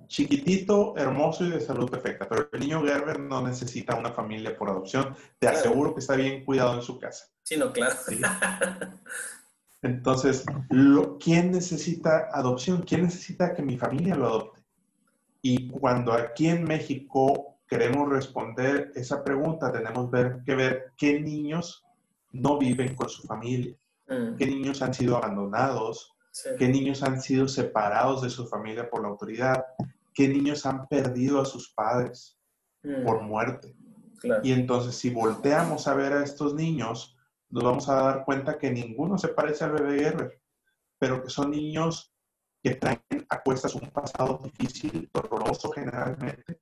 chiquitito, 0.07 0.95
hermoso 0.97 1.45
y 1.45 1.49
de 1.49 1.61
salud 1.61 1.89
perfecta, 1.89 2.27
pero 2.27 2.49
el 2.51 2.59
niño 2.59 2.83
Gerber 2.83 3.19
no 3.19 3.41
necesita 3.41 3.95
una 3.95 4.11
familia 4.11 4.57
por 4.57 4.69
adopción. 4.69 5.15
Te 5.39 5.47
aseguro 5.47 5.93
que 5.93 5.99
está 5.99 6.15
bien 6.15 6.43
cuidado 6.45 6.75
en 6.75 6.81
su 6.81 6.99
casa. 6.99 7.25
Sí, 7.43 7.57
no, 7.57 7.71
claro. 7.71 7.95
Entonces, 9.81 10.45
¿quién 11.19 11.51
necesita 11.51 12.29
adopción? 12.31 12.83
¿Quién 12.83 13.03
necesita 13.03 13.53
que 13.53 13.63
mi 13.63 13.77
familia 13.77 14.15
lo 14.15 14.27
adopte? 14.27 14.61
Y 15.41 15.69
cuando 15.69 16.13
aquí 16.13 16.47
en 16.47 16.63
México 16.63 17.57
queremos 17.67 18.09
responder 18.09 18.91
esa 18.95 19.23
pregunta, 19.23 19.71
tenemos 19.71 20.11
que 20.45 20.55
ver 20.55 20.91
qué 20.97 21.19
niños 21.19 21.83
no 22.31 22.57
viven 22.57 22.95
con 22.95 23.09
su 23.09 23.23
familia, 23.23 23.75
mm. 24.07 24.35
qué 24.35 24.45
niños 24.45 24.81
han 24.81 24.93
sido 24.93 25.17
abandonados, 25.17 26.13
qué 26.57 26.67
niños 26.67 27.03
han 27.03 27.21
sido 27.21 27.47
separados 27.47 28.21
de 28.21 28.29
su 28.29 28.47
familia 28.47 28.89
por 28.89 29.01
la 29.01 29.09
autoridad, 29.09 29.65
qué 30.13 30.27
niños 30.27 30.65
han 30.65 30.87
perdido 30.87 31.41
a 31.41 31.45
sus 31.45 31.73
padres 31.73 32.39
mm. 32.83 33.05
por 33.05 33.21
muerte. 33.21 33.75
Y 34.43 34.51
entonces 34.51 34.95
si 34.95 35.09
volteamos 35.09 35.87
a 35.87 35.95
ver 35.95 36.13
a 36.13 36.23
estos 36.23 36.53
niños, 36.53 37.17
nos 37.49 37.63
vamos 37.63 37.89
a 37.89 37.95
dar 37.95 38.25
cuenta 38.25 38.57
que 38.57 38.71
ninguno 38.71 39.17
se 39.17 39.29
parece 39.29 39.63
al 39.63 39.73
bebé 39.73 39.99
Gerber, 39.99 40.41
pero 40.99 41.23
que 41.23 41.29
son 41.29 41.51
niños 41.51 42.13
que 42.63 42.75
traen 42.75 43.01
a 43.29 43.41
cuestas 43.41 43.73
un 43.75 43.89
pasado 43.89 44.39
difícil, 44.43 45.09
doloroso 45.11 45.71
generalmente, 45.71 46.61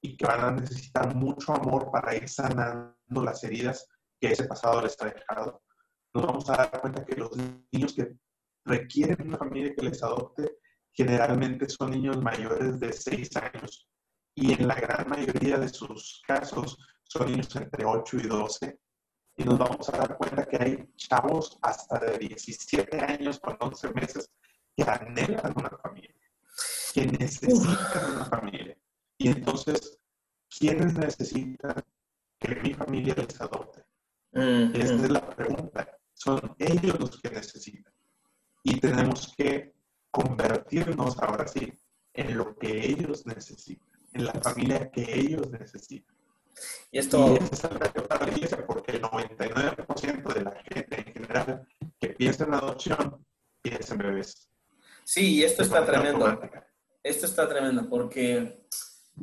y 0.00 0.16
que 0.16 0.26
van 0.26 0.40
a 0.40 0.50
necesitar 0.52 1.14
mucho 1.14 1.52
amor 1.52 1.90
para 1.90 2.14
ir 2.14 2.28
sanando 2.28 3.22
las 3.22 3.42
heridas 3.42 3.88
que 4.20 4.32
ese 4.32 4.44
pasado 4.44 4.80
les 4.82 5.00
ha 5.00 5.06
dejado. 5.06 5.62
Nos 6.14 6.26
vamos 6.26 6.48
a 6.48 6.56
dar 6.56 6.80
cuenta 6.80 7.04
que 7.04 7.16
los 7.16 7.36
niños 7.72 7.92
que 7.94 8.16
requieren 8.64 9.28
una 9.28 9.38
familia 9.38 9.74
que 9.74 9.86
les 9.86 10.02
adopte 10.02 10.58
generalmente 10.92 11.68
son 11.68 11.90
niños 11.90 12.20
mayores 12.20 12.78
de 12.78 12.92
6 12.92 13.36
años 13.36 13.88
y 14.34 14.52
en 14.52 14.68
la 14.68 14.74
gran 14.74 15.08
mayoría 15.08 15.58
de 15.58 15.68
sus 15.68 16.22
casos 16.26 16.78
son 17.04 17.30
niños 17.30 17.54
entre 17.56 17.84
8 17.84 18.16
y 18.18 18.26
12. 18.26 18.78
Y 19.36 19.44
nos 19.44 19.58
vamos 19.58 19.88
a 19.88 19.96
dar 19.96 20.16
cuenta 20.16 20.46
que 20.46 20.56
hay 20.56 20.88
chavos 20.96 21.58
hasta 21.62 21.98
de 21.98 22.18
17 22.18 23.00
años 23.00 23.40
con 23.40 23.56
11 23.58 23.92
meses 23.94 24.30
que 24.76 24.84
anhelan 24.84 25.54
una 25.56 25.70
familia, 25.82 26.14
que 26.94 27.06
necesitan 27.06 28.12
una 28.14 28.24
familia. 28.26 28.76
Y 29.18 29.28
entonces, 29.28 29.98
¿quiénes 30.58 30.94
necesitan 30.94 31.82
que 32.38 32.54
mi 32.56 32.74
familia 32.74 33.14
les 33.14 33.40
adopte? 33.40 33.82
Mm, 34.32 34.74
Esta 34.74 34.94
mm. 34.94 35.04
es 35.04 35.10
la 35.10 35.30
pregunta. 35.30 35.98
Son 36.14 36.54
ellos 36.58 37.00
los 37.00 37.20
que 37.20 37.30
necesitan. 37.30 37.92
Y 38.62 38.78
tenemos 38.78 39.34
que 39.36 39.74
convertirnos 40.10 41.18
ahora 41.18 41.48
sí 41.48 41.72
en 42.14 42.36
lo 42.36 42.56
que 42.56 42.86
ellos 42.86 43.26
necesitan, 43.26 43.88
en 44.12 44.24
la 44.26 44.32
familia 44.32 44.90
que 44.90 45.18
ellos 45.18 45.50
necesitan. 45.50 46.16
Y 46.90 46.98
esto 46.98 47.34
es 47.36 47.64
el 47.64 47.80
reto 47.80 48.06
para 48.06 48.26
la 48.26 48.32
iglesia, 48.32 48.64
porque 48.66 48.92
el 48.92 49.02
99% 49.02 50.34
de 50.34 50.42
la 50.42 50.54
gente 50.62 51.00
en 51.00 51.12
general 51.12 51.66
que 51.98 52.08
piensa 52.10 52.44
en 52.44 52.54
adopción 52.54 53.26
piensa 53.62 53.94
en 53.94 53.98
bebés. 53.98 54.48
Sí, 55.04 55.36
y 55.36 55.42
esto 55.44 55.62
está 55.62 55.84
tremendo. 55.84 56.40
Esto 57.02 57.26
está 57.26 57.48
tremendo 57.48 57.88
porque 57.88 58.66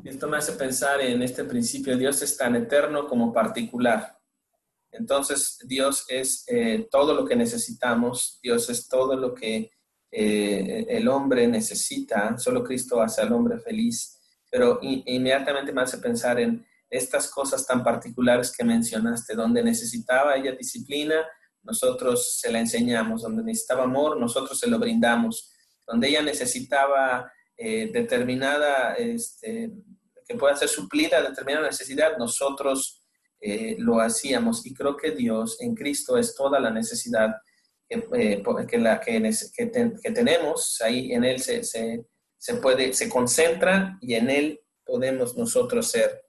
esto 0.04 0.28
me 0.28 0.38
hace 0.38 0.54
pensar 0.54 1.02
en 1.02 1.22
este 1.22 1.44
principio, 1.46 1.98
Dios 1.98 2.22
es 2.22 2.36
tan 2.38 2.56
eterno 2.56 3.08
como 3.08 3.32
particular. 3.32 4.19
Entonces, 5.00 5.58
Dios 5.66 6.06
es 6.10 6.44
eh, 6.48 6.88
todo 6.92 7.14
lo 7.14 7.26
que 7.26 7.36
necesitamos, 7.36 8.38
Dios 8.44 8.70
es 8.70 8.88
todo 8.90 9.16
lo 9.16 9.34
que 9.34 9.72
eh, 10.12 10.86
el 10.90 11.08
hombre 11.08 11.48
necesita, 11.48 12.38
solo 12.38 12.64
Cristo 12.64 13.02
hace 13.02 13.22
al 13.22 13.32
hombre 13.32 13.60
feliz, 13.60 14.20
pero 14.52 14.80
inmediatamente 14.82 15.72
me 15.72 15.84
hace 15.84 16.00
pensar 16.00 16.40
en 16.40 16.66
estas 16.90 17.30
cosas 17.30 17.66
tan 17.66 17.82
particulares 17.82 18.52
que 18.56 18.66
mencionaste, 18.66 19.36
donde 19.36 19.64
necesitaba 19.64 20.36
ella 20.36 20.52
disciplina, 20.52 21.26
nosotros 21.64 22.40
se 22.40 22.52
la 22.52 22.60
enseñamos, 22.60 23.22
donde 23.22 23.44
necesitaba 23.44 23.84
amor, 23.84 24.20
nosotros 24.20 24.60
se 24.60 24.68
lo 24.68 24.80
brindamos, 24.80 25.54
donde 25.88 26.10
ella 26.10 26.24
necesitaba 26.24 27.32
eh, 27.56 27.90
determinada, 27.94 28.96
este, 28.96 29.72
que 30.28 30.36
pueda 30.36 30.56
ser 30.58 30.68
suplida 30.68 31.22
determinada 31.22 31.68
necesidad, 31.68 32.18
nosotros 32.18 32.99
eh, 33.42 33.76
lo 33.80 34.00
hacíamos. 34.00 34.66
Y 34.66 34.74
creo 34.74 34.98
que 34.98 35.12
Dios 35.12 35.58
en 35.62 35.76
Cristo 35.76 36.18
es 36.18 36.36
toda 36.36 36.60
la 36.60 36.72
necesidad 36.72 37.36
eh, 37.90 38.44
que, 38.68 38.78
la, 38.78 39.00
que, 39.00 40.12
tenemos, 40.14 40.80
ahí 40.82 41.12
en 41.12 41.24
Él 41.24 41.40
se, 41.40 41.64
se, 41.64 42.06
se, 42.38 42.56
puede, 42.56 42.94
se 42.94 43.10
concentra 43.10 43.98
y 44.02 44.14
en 44.14 44.30
Él 44.30 44.62
podemos 44.86 45.36
nosotros 45.36 45.88
ser 45.90 46.24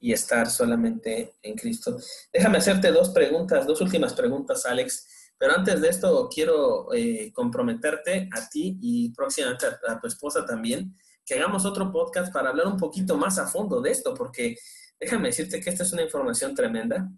y 0.00 0.12
estar 0.12 0.50
solamente 0.50 1.34
en 1.42 1.54
Cristo. 1.54 1.96
Déjame 2.32 2.58
hacerte 2.58 2.90
dos 2.90 3.10
preguntas, 3.10 3.66
dos 3.66 3.80
últimas 3.80 4.12
preguntas, 4.12 4.66
Alex. 4.66 5.32
Pero 5.38 5.54
antes 5.54 5.80
de 5.80 5.88
esto, 5.88 6.28
quiero 6.32 6.92
eh, 6.92 7.32
comprometerte 7.32 8.28
a 8.32 8.48
ti 8.48 8.78
y 8.80 9.10
próximamente 9.14 9.66
a, 9.66 9.92
a, 9.92 10.00
tu 10.00 10.06
esposa 10.06 10.44
también, 10.44 10.96
que 11.24 11.34
hagamos 11.34 11.64
otro 11.64 11.90
podcast 11.92 12.32
para 12.32 12.50
hablar 12.50 12.66
un 12.66 12.76
poquito 12.76 13.16
más 13.16 13.38
a 13.38 13.46
fondo 13.46 13.80
de 13.80 13.90
esto, 13.90 14.14
porque 14.14 14.56
déjame 15.04 15.28
decirte 15.28 15.60
que 15.60 15.70
esta 15.70 15.82
es 15.82 15.92
una 15.92 16.02
información 16.02 16.54
tremenda 16.54 17.08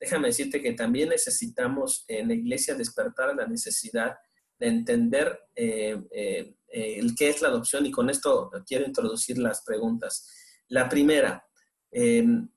déjame 0.00 0.28
decirte 0.28 0.62
que 0.62 0.72
también 0.72 1.08
necesitamos 1.08 2.04
en 2.08 2.28
la 2.28 2.34
iglesia 2.34 2.74
despertar 2.74 3.34
la 3.34 3.46
necesidad 3.46 4.16
de 4.58 4.66
entender 4.66 5.38
eh, 5.54 6.00
eh, 6.10 6.54
el 6.68 7.14
qué 7.14 7.30
es 7.30 7.42
la 7.42 7.48
adopción 7.48 7.86
y 7.86 7.90
con 7.90 8.10
esto 8.10 8.50
quiero 8.66 8.84
introducir 8.84 9.38
las 9.38 9.62
preguntas. 9.62 10.28
La 10.68 10.88
primera, 10.88 11.44
em, 11.90 12.48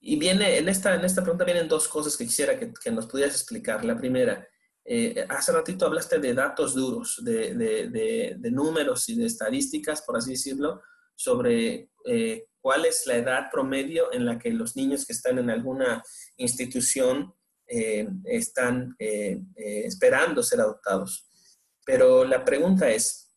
y 0.00 0.18
viene, 0.18 0.58
en 0.58 0.68
esta, 0.68 0.94
en 0.94 1.04
esta 1.04 1.22
pregunta 1.22 1.44
vienen 1.44 1.68
dos 1.68 1.86
cosas 1.86 2.16
que 2.16 2.24
quisiera 2.24 2.58
que, 2.58 2.90
nos 2.90 3.06
pudieras 3.06 3.34
explicar. 3.34 3.84
La 3.84 3.96
primera, 3.96 4.46
eh, 4.84 5.24
hace 5.28 5.52
ratito 5.52 5.86
hablaste 5.86 6.18
de 6.18 6.34
datos 6.34 6.74
duros, 6.74 7.22
de, 7.24 7.54
de, 7.54 8.50
números 8.50 9.08
y 9.08 9.14
de 9.14 9.26
estadísticas, 9.26 10.02
por 10.02 10.16
así 10.16 10.32
decirlo, 10.32 10.82
sobre 11.14 11.90
cuál 12.62 12.86
es 12.86 13.06
la 13.06 13.16
edad 13.16 13.50
promedio 13.50 14.12
en 14.12 14.24
la 14.24 14.38
que 14.38 14.50
los 14.50 14.76
niños 14.76 15.04
que 15.04 15.12
están 15.12 15.38
en 15.38 15.50
alguna 15.50 16.02
institución 16.36 17.34
eh, 17.66 18.08
están 18.24 18.94
esperando 18.98 20.42
ser 20.42 20.60
adoptados. 20.60 21.28
Pero 21.84 22.24
la 22.24 22.44
pregunta 22.44 22.90
es, 22.90 23.34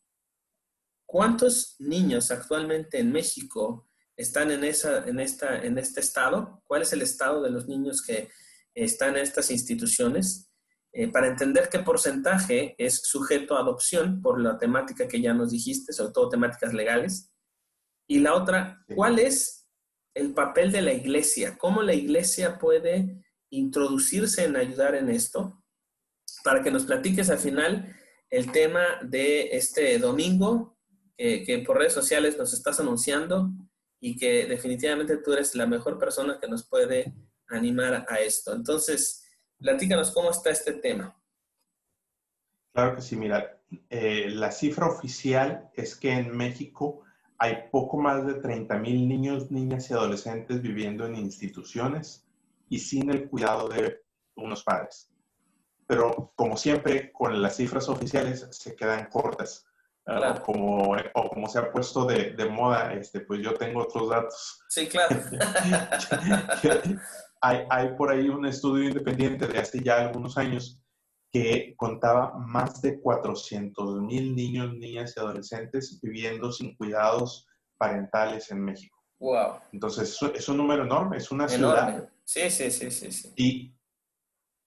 ¿cuántos 1.06 1.76
niños 1.80 2.32
actualmente 2.32 3.00
en 3.00 3.12
México 3.12 3.90
están 4.16 4.52
en, 4.52 4.64
esa, 4.64 5.06
en, 5.08 5.20
esta, 5.20 5.64
en 5.64 5.78
este 5.78 6.00
estado? 6.00 6.62
¿Cuál 6.66 6.84
es 6.84 6.94
el 6.94 7.02
estado 7.02 7.42
de 7.42 7.50
los 7.50 7.68
niños 7.68 8.02
que 8.02 8.30
están 8.74 9.18
en 9.18 9.24
estas 9.24 9.52
instituciones? 9.52 10.50
Eh, 10.98 11.10
para 11.10 11.28
entender 11.28 11.68
qué 11.70 11.80
porcentaje 11.80 12.74
es 12.78 13.02
sujeto 13.04 13.58
a 13.58 13.60
adopción 13.60 14.22
por 14.22 14.40
la 14.40 14.58
temática 14.58 15.10
que 15.10 15.20
ya 15.20 15.34
nos 15.34 15.52
dijiste, 15.52 15.92
sobre 15.92 16.14
todo 16.14 16.30
temáticas 16.30 16.74
legales. 16.74 17.34
Y 18.08 18.20
la 18.20 18.36
otra, 18.36 18.84
¿cuál 18.96 19.20
es 19.20 19.68
el 20.14 20.34
papel 20.34 20.72
de 20.72 20.82
la 20.82 20.94
iglesia? 20.94 21.58
¿Cómo 21.58 21.82
la 21.82 21.94
iglesia 21.94 22.58
puede 22.58 23.24
introducirse 23.50 24.46
en 24.46 24.56
ayudar 24.56 24.96
en 24.96 25.10
esto? 25.10 25.64
Para 26.44 26.62
que 26.62 26.72
nos 26.72 26.84
platiques 26.84 27.30
al 27.30 27.40
final 27.40 27.96
el 28.30 28.52
tema 28.52 28.84
de 29.02 29.56
este 29.56 29.98
domingo, 29.98 30.78
que 31.18 31.64
por 31.66 31.78
redes 31.78 31.94
sociales 31.94 32.38
nos 32.38 32.54
estás 32.54 32.80
anunciando 32.80 33.50
y 34.00 34.18
que 34.18 34.46
definitivamente 34.46 35.18
tú 35.18 35.34
eres 35.34 35.56
la 35.56 35.66
mejor 35.66 35.98
persona 35.98 36.38
que 36.40 36.48
nos 36.48 36.68
puede 36.68 37.14
animar 37.48 38.06
a 38.08 38.20
esto. 38.20 38.54
Entonces, 38.54 39.26
Platícanos 39.58 40.12
cómo 40.12 40.32
está 40.32 40.50
este 40.50 40.74
tema. 40.74 41.18
Claro 42.74 42.96
que 42.96 43.02
sí, 43.02 43.16
mira, 43.16 43.62
eh, 43.90 44.30
la 44.30 44.52
cifra 44.52 44.88
oficial 44.88 45.70
es 45.74 45.96
que 45.96 46.12
en 46.12 46.36
México 46.36 47.04
hay 47.38 47.70
poco 47.72 47.98
más 47.98 48.26
de 48.26 48.36
30 48.36 48.78
mil 48.78 49.08
niños, 49.08 49.52
niñas 49.52 49.90
y 49.90 49.94
adolescentes 49.94 50.62
viviendo 50.62 51.06
en 51.06 51.16
instituciones 51.16 52.26
y 52.70 52.80
sin 52.80 53.10
el 53.10 53.30
cuidado 53.30 53.68
de 53.70 54.02
unos 54.36 54.64
padres. 54.64 55.10
Pero 55.88 56.32
como 56.36 56.58
siempre, 56.58 57.12
con 57.12 57.42
las 57.42 57.58
cifras 57.58 57.90
oficiales 57.90 58.48
se 58.52 58.76
quedan 58.76 59.08
cortas. 59.10 59.66
O, 60.08 60.42
como, 60.44 60.96
o 61.16 61.30
como 61.30 61.50
se 61.50 61.58
ha 61.58 61.72
puesto 61.72 62.06
de, 62.06 62.34
de, 62.34 62.46
moda, 62.46 62.94
este, 62.94 63.22
pues 63.22 63.42
yo 63.42 63.56
tengo 63.56 63.82
otros 63.82 64.10
datos. 64.10 64.64
Sí, 64.70 64.88
claro. 64.88 65.16
hay, 67.42 67.96
por 67.98 68.12
ahí 68.12 68.30
un 68.30 68.46
estudio 68.46 68.90
independiente 68.90 69.48
de 69.48 69.58
hace 69.60 69.82
ya 69.82 70.02
algunos 70.02 70.38
años 70.38 70.80
que 71.36 71.76
contaba 71.76 72.32
más 72.38 72.82
de 72.82 73.02
400 73.02 74.00
mil 74.00 74.34
niños, 74.34 74.74
niñas 74.78 75.16
y 75.18 75.20
adolescentes 75.20 76.00
viviendo 76.02 76.50
sin 76.50 76.78
cuidados 76.78 77.46
parentales 77.78 78.50
en 78.52 78.64
México. 78.64 78.98
Wow. 79.20 79.60
Entonces, 79.74 80.18
es 80.34 80.48
un 80.48 80.56
número 80.56 80.86
enorme, 80.86 81.18
es 81.18 81.30
una 81.32 81.50
ciudad. 81.50 82.10
Sí, 82.24 82.50
sí, 82.50 82.72
sí, 82.72 82.90
sí. 82.90 83.12
sí. 83.12 83.34
Y, 83.36 83.76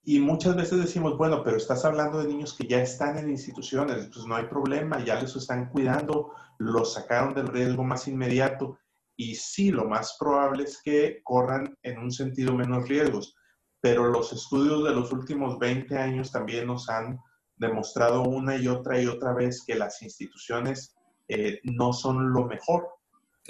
y 0.02 0.20
muchas 0.20 0.56
veces 0.56 0.78
decimos, 0.78 1.16
bueno, 1.16 1.42
pero 1.42 1.56
estás 1.56 1.86
hablando 1.86 2.20
de 2.20 2.28
niños 2.28 2.52
que 2.52 2.66
ya 2.66 2.82
están 2.82 3.16
en 3.16 3.30
instituciones, 3.30 4.10
pues 4.12 4.26
no 4.26 4.36
hay 4.36 4.44
problema, 4.44 5.02
ya 5.02 5.18
les 5.18 5.34
están 5.36 5.70
cuidando, 5.70 6.34
los 6.58 6.92
sacaron 6.92 7.32
del 7.32 7.48
riesgo 7.48 7.82
más 7.82 8.06
inmediato 8.08 8.78
y 9.16 9.36
sí, 9.36 9.70
lo 9.70 9.86
más 9.86 10.18
probable 10.20 10.64
es 10.64 10.82
que 10.82 11.22
corran 11.24 11.74
en 11.82 11.96
un 11.96 12.12
sentido 12.12 12.52
menos 12.52 12.86
riesgos, 12.86 13.34
pero 13.80 14.08
los 14.08 14.32
estudios 14.32 14.84
de 14.84 14.94
los 14.94 15.12
últimos 15.12 15.58
20 15.58 15.96
años 15.96 16.32
también 16.32 16.66
nos 16.66 16.88
han 16.88 17.18
demostrado 17.56 18.22
una 18.22 18.56
y 18.56 18.68
otra 18.68 19.00
y 19.00 19.06
otra 19.06 19.32
vez 19.34 19.64
que 19.66 19.74
las 19.74 20.02
instituciones 20.02 20.96
eh, 21.28 21.60
no 21.64 21.92
son 21.92 22.32
lo 22.32 22.46
mejor. 22.46 22.88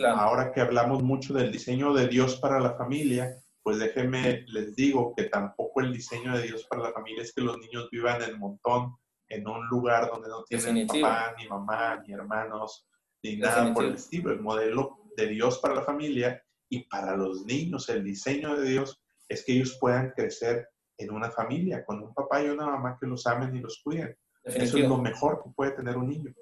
Ahora 0.07 0.53
que 0.53 0.61
hablamos 0.61 1.03
mucho 1.03 1.35
del 1.35 1.51
diseño 1.51 1.93
de 1.93 2.07
Dios 2.07 2.37
para 2.37 2.61
la 2.61 2.75
familia, 2.75 3.35
pues 3.63 3.79
déjenme, 3.79 4.45
les 4.47 4.77
digo 4.77 5.13
que 5.17 5.25
tampoco 5.25 5.81
el 5.81 5.93
diseño 5.93 6.37
de 6.37 6.45
Dios 6.45 6.65
para 6.71 6.83
la 6.83 6.93
familia 6.93 7.23
es 7.23 7.35
que 7.35 7.41
los 7.41 7.59
niños 7.59 7.89
vivan 7.91 8.23
en 8.23 8.39
montón, 8.39 8.97
en 9.29 9.47
un 9.49 9.67
lugar 9.67 10.09
donde 10.09 10.29
no 10.29 10.45
tienen 10.45 10.87
papá, 10.87 11.35
ni 11.37 11.49
mamá, 11.49 12.01
ni 12.07 12.15
hermanos, 12.15 12.87
ni 13.23 13.37
nada 13.37 13.75
por 13.75 13.85
el 13.85 13.95
estilo. 13.95 14.31
El 14.31 14.41
modelo 14.41 15.01
de 15.17 15.27
Dios 15.27 15.59
para 15.59 15.75
la 15.75 15.83
familia 15.83 16.41
y 16.69 16.85
para 16.85 17.17
los 17.17 17.45
niños, 17.45 17.89
el 17.89 18.05
diseño 18.05 18.57
de 18.57 18.71
Dios 18.71 19.03
es 19.29 19.45
que 19.45 19.53
ellos 19.53 19.77
puedan 19.81 20.11
crecer 20.11 20.69
en 20.97 21.13
una 21.13 21.31
familia, 21.31 21.85
con 21.85 22.03
un 22.03 22.15
papá 22.15 22.43
y 22.43 22.49
una 22.49 22.67
mamá 22.67 22.97
que 23.01 23.07
los 23.07 23.27
amen 23.27 23.55
y 23.55 23.61
los 23.61 23.81
cuiden. 23.85 24.17
Eso 24.45 24.79
es 24.79 24.89
lo 24.89 24.99
mejor 24.99 25.43
que 25.43 25.51
puede 25.51 25.73
tener 25.73 25.97
un 25.97 26.09
niño. 26.09 26.33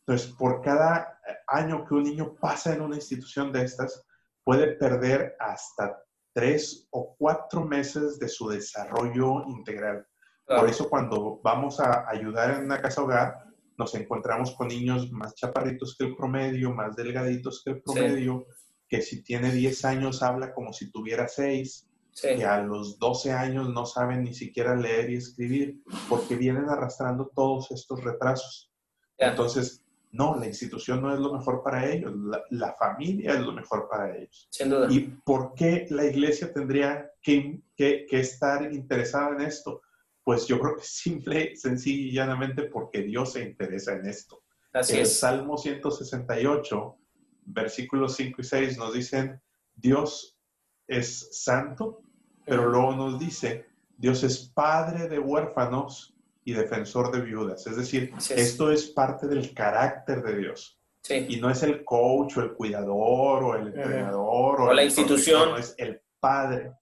Entonces, 0.00 0.32
por 0.36 0.62
cada 0.62 1.20
año 1.46 1.84
que 1.86 1.94
un 1.94 2.04
niño 2.04 2.34
pasa 2.34 2.74
en 2.74 2.80
una 2.80 2.96
institución 2.96 3.52
de 3.52 3.64
estas, 3.64 4.04
puede 4.44 4.72
perder 4.76 5.36
hasta 5.38 6.02
tres 6.32 6.88
o 6.90 7.14
cuatro 7.18 7.64
meses 7.64 8.18
de 8.18 8.28
su 8.28 8.48
desarrollo 8.48 9.44
integral. 9.48 10.06
Por 10.46 10.68
eso 10.68 10.88
cuando 10.88 11.40
vamos 11.42 11.80
a 11.80 12.08
ayudar 12.08 12.58
en 12.58 12.64
una 12.64 12.80
casa 12.80 13.02
hogar, 13.02 13.46
nos 13.78 13.94
encontramos 13.94 14.54
con 14.54 14.68
niños 14.68 15.10
más 15.10 15.34
chaparritos 15.34 15.96
que 15.96 16.06
el 16.06 16.16
promedio, 16.16 16.72
más 16.72 16.94
delgaditos 16.96 17.62
que 17.64 17.72
el 17.72 17.82
promedio, 17.82 18.46
que 18.88 19.00
si 19.00 19.22
tiene 19.22 19.50
10 19.50 19.84
años 19.84 20.22
habla 20.22 20.52
como 20.52 20.72
si 20.72 20.90
tuviera 20.90 21.26
6, 21.28 21.88
que 22.20 22.44
a 22.44 22.62
los 22.62 22.98
12 22.98 23.32
años 23.32 23.70
no 23.70 23.86
saben 23.86 24.24
ni 24.24 24.34
siquiera 24.34 24.76
leer 24.76 25.10
y 25.10 25.16
escribir, 25.16 25.82
porque 26.08 26.36
vienen 26.36 26.68
arrastrando 26.68 27.30
todos 27.34 27.70
estos 27.70 28.02
retrasos. 28.04 28.70
Entonces, 29.16 29.84
no, 30.10 30.36
la 30.36 30.46
institución 30.46 31.00
no 31.00 31.12
es 31.12 31.20
lo 31.20 31.32
mejor 31.32 31.62
para 31.62 31.90
ellos, 31.90 32.12
la, 32.50 32.74
familia 32.74 33.32
es 33.32 33.40
lo 33.40 33.52
mejor 33.52 33.88
para 33.88 34.14
ellos. 34.14 34.46
Sin 34.50 34.68
duda. 34.68 34.88
¿Y 34.90 35.00
por 35.24 35.54
qué 35.54 35.86
la 35.88 36.04
iglesia 36.04 36.52
tendría 36.52 37.10
que, 37.22 37.62
que, 37.74 38.04
que 38.06 38.20
estar 38.20 38.70
interesada 38.72 39.34
en 39.34 39.40
esto? 39.40 39.80
Pues 40.22 40.46
yo 40.46 40.60
creo 40.60 40.76
que 40.76 40.84
simple, 40.84 41.56
sencillo 41.56 42.08
y 42.08 42.12
llanamente 42.12 42.64
porque 42.64 43.02
Dios 43.02 43.32
se 43.32 43.42
interesa 43.42 43.94
en 43.94 44.06
esto. 44.06 44.42
Así 44.72 44.96
el 44.96 45.02
es. 45.02 45.18
Salmo 45.18 45.56
168, 45.56 46.98
versículos 47.46 48.14
5 48.16 48.40
y 48.40 48.44
6 48.44 48.78
nos 48.78 48.92
dicen, 48.92 49.40
Dios 49.74 50.38
es 50.86 51.42
santo, 51.42 52.01
pero 52.44 52.68
luego 52.68 52.92
nos 52.92 53.18
dice, 53.18 53.66
Dios 53.96 54.22
es 54.24 54.38
padre 54.38 55.08
de 55.08 55.18
huérfanos 55.18 56.14
y 56.44 56.52
defensor 56.52 57.12
de 57.12 57.20
viudas. 57.20 57.66
Es 57.66 57.76
decir, 57.76 58.12
esto 58.36 58.70
es 58.72 58.86
parte 58.86 59.26
del 59.26 59.54
carácter 59.54 60.22
de 60.22 60.36
Dios. 60.38 60.78
Sí. 61.02 61.26
Y 61.28 61.40
no 61.40 61.50
es 61.50 61.62
el 61.62 61.84
coach 61.84 62.36
o 62.36 62.42
el 62.42 62.52
cuidador 62.52 63.44
o 63.44 63.54
el 63.56 63.68
entrenador 63.68 64.60
o, 64.60 64.72
la 64.72 64.84
institución. 64.84 65.58
es 65.58 65.74
el 65.78 66.00
padre. 66.20 66.72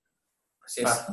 Así 0.64 0.82
es. 0.82 1.06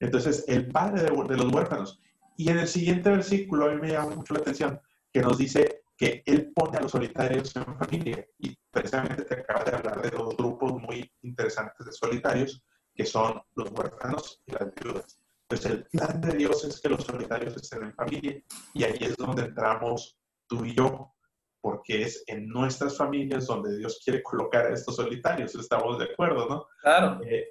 Entonces, 0.00 0.44
el 0.48 0.68
padre 0.68 1.02
de, 1.02 1.10
los 1.10 1.52
huérfanos. 1.52 2.00
Y 2.36 2.50
en 2.50 2.58
el 2.58 2.66
siguiente 2.66 3.08
versículo, 3.08 3.66
a 3.66 3.74
mí 3.74 3.80
me 3.80 3.92
llama 3.92 4.16
mucho 4.16 4.34
la 4.34 4.40
atención, 4.40 4.80
que 5.12 5.20
nos 5.20 5.38
dice 5.38 5.84
que 5.96 6.22
él 6.26 6.50
pone 6.52 6.78
a 6.78 6.80
los 6.80 6.90
solitarios 6.90 7.54
en 7.54 7.64
familia. 7.78 8.26
Y 8.38 8.58
precisamente 8.70 9.22
te 9.22 9.34
acaba 9.34 9.62
de 9.64 9.76
hablar 9.76 10.02
de 10.02 10.10
dos 10.10 10.36
grupos 10.36 10.72
muy 10.82 11.10
interesantes 11.22 11.86
de 11.86 11.92
solitarios, 11.92 12.62
que 12.94 13.06
son 13.06 13.40
los 13.54 13.70
huérfanos 13.70 14.42
y 14.46 14.52
las 14.52 14.74
viudas. 14.74 15.18
Pues 15.46 15.66
el 15.66 15.84
plan 15.86 16.20
de 16.20 16.36
Dios 16.36 16.64
es 16.64 16.80
que 16.80 16.88
los 16.88 17.04
solitarios 17.04 17.56
estén 17.56 17.84
en 17.84 17.94
familia. 17.94 18.42
Y 18.74 18.84
ahí 18.84 18.98
es 19.00 19.16
donde 19.16 19.42
entramos 19.42 20.18
tú 20.46 20.64
y 20.64 20.74
yo, 20.74 21.12
porque 21.60 22.02
es 22.02 22.24
en 22.26 22.48
nuestras 22.48 22.96
familias 22.96 23.46
donde 23.46 23.76
Dios 23.76 24.00
quiere 24.02 24.22
colocar 24.22 24.66
a 24.66 24.74
estos 24.74 24.96
solitarios. 24.96 25.54
Estamos 25.54 25.98
de 25.98 26.06
acuerdo, 26.06 26.48
¿no? 26.48 26.66
Claro. 26.80 27.20
Eh, 27.24 27.48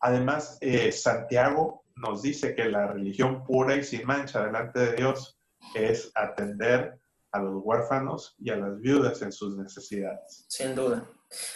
además, 0.00 0.58
eh, 0.60 0.92
Santiago 0.92 1.84
nos 1.96 2.22
dice 2.22 2.54
que 2.54 2.66
la 2.66 2.86
religión 2.86 3.44
pura 3.44 3.76
y 3.76 3.84
sin 3.84 4.06
mancha 4.06 4.44
delante 4.44 4.78
de 4.80 4.96
Dios 4.96 5.38
es 5.74 6.10
atender 6.14 6.98
a 7.32 7.40
los 7.40 7.62
huérfanos 7.62 8.34
y 8.38 8.50
a 8.50 8.56
las 8.56 8.78
viudas 8.80 9.22
en 9.22 9.32
sus 9.32 9.56
necesidades. 9.56 10.44
Sin 10.48 10.74
duda. 10.74 11.06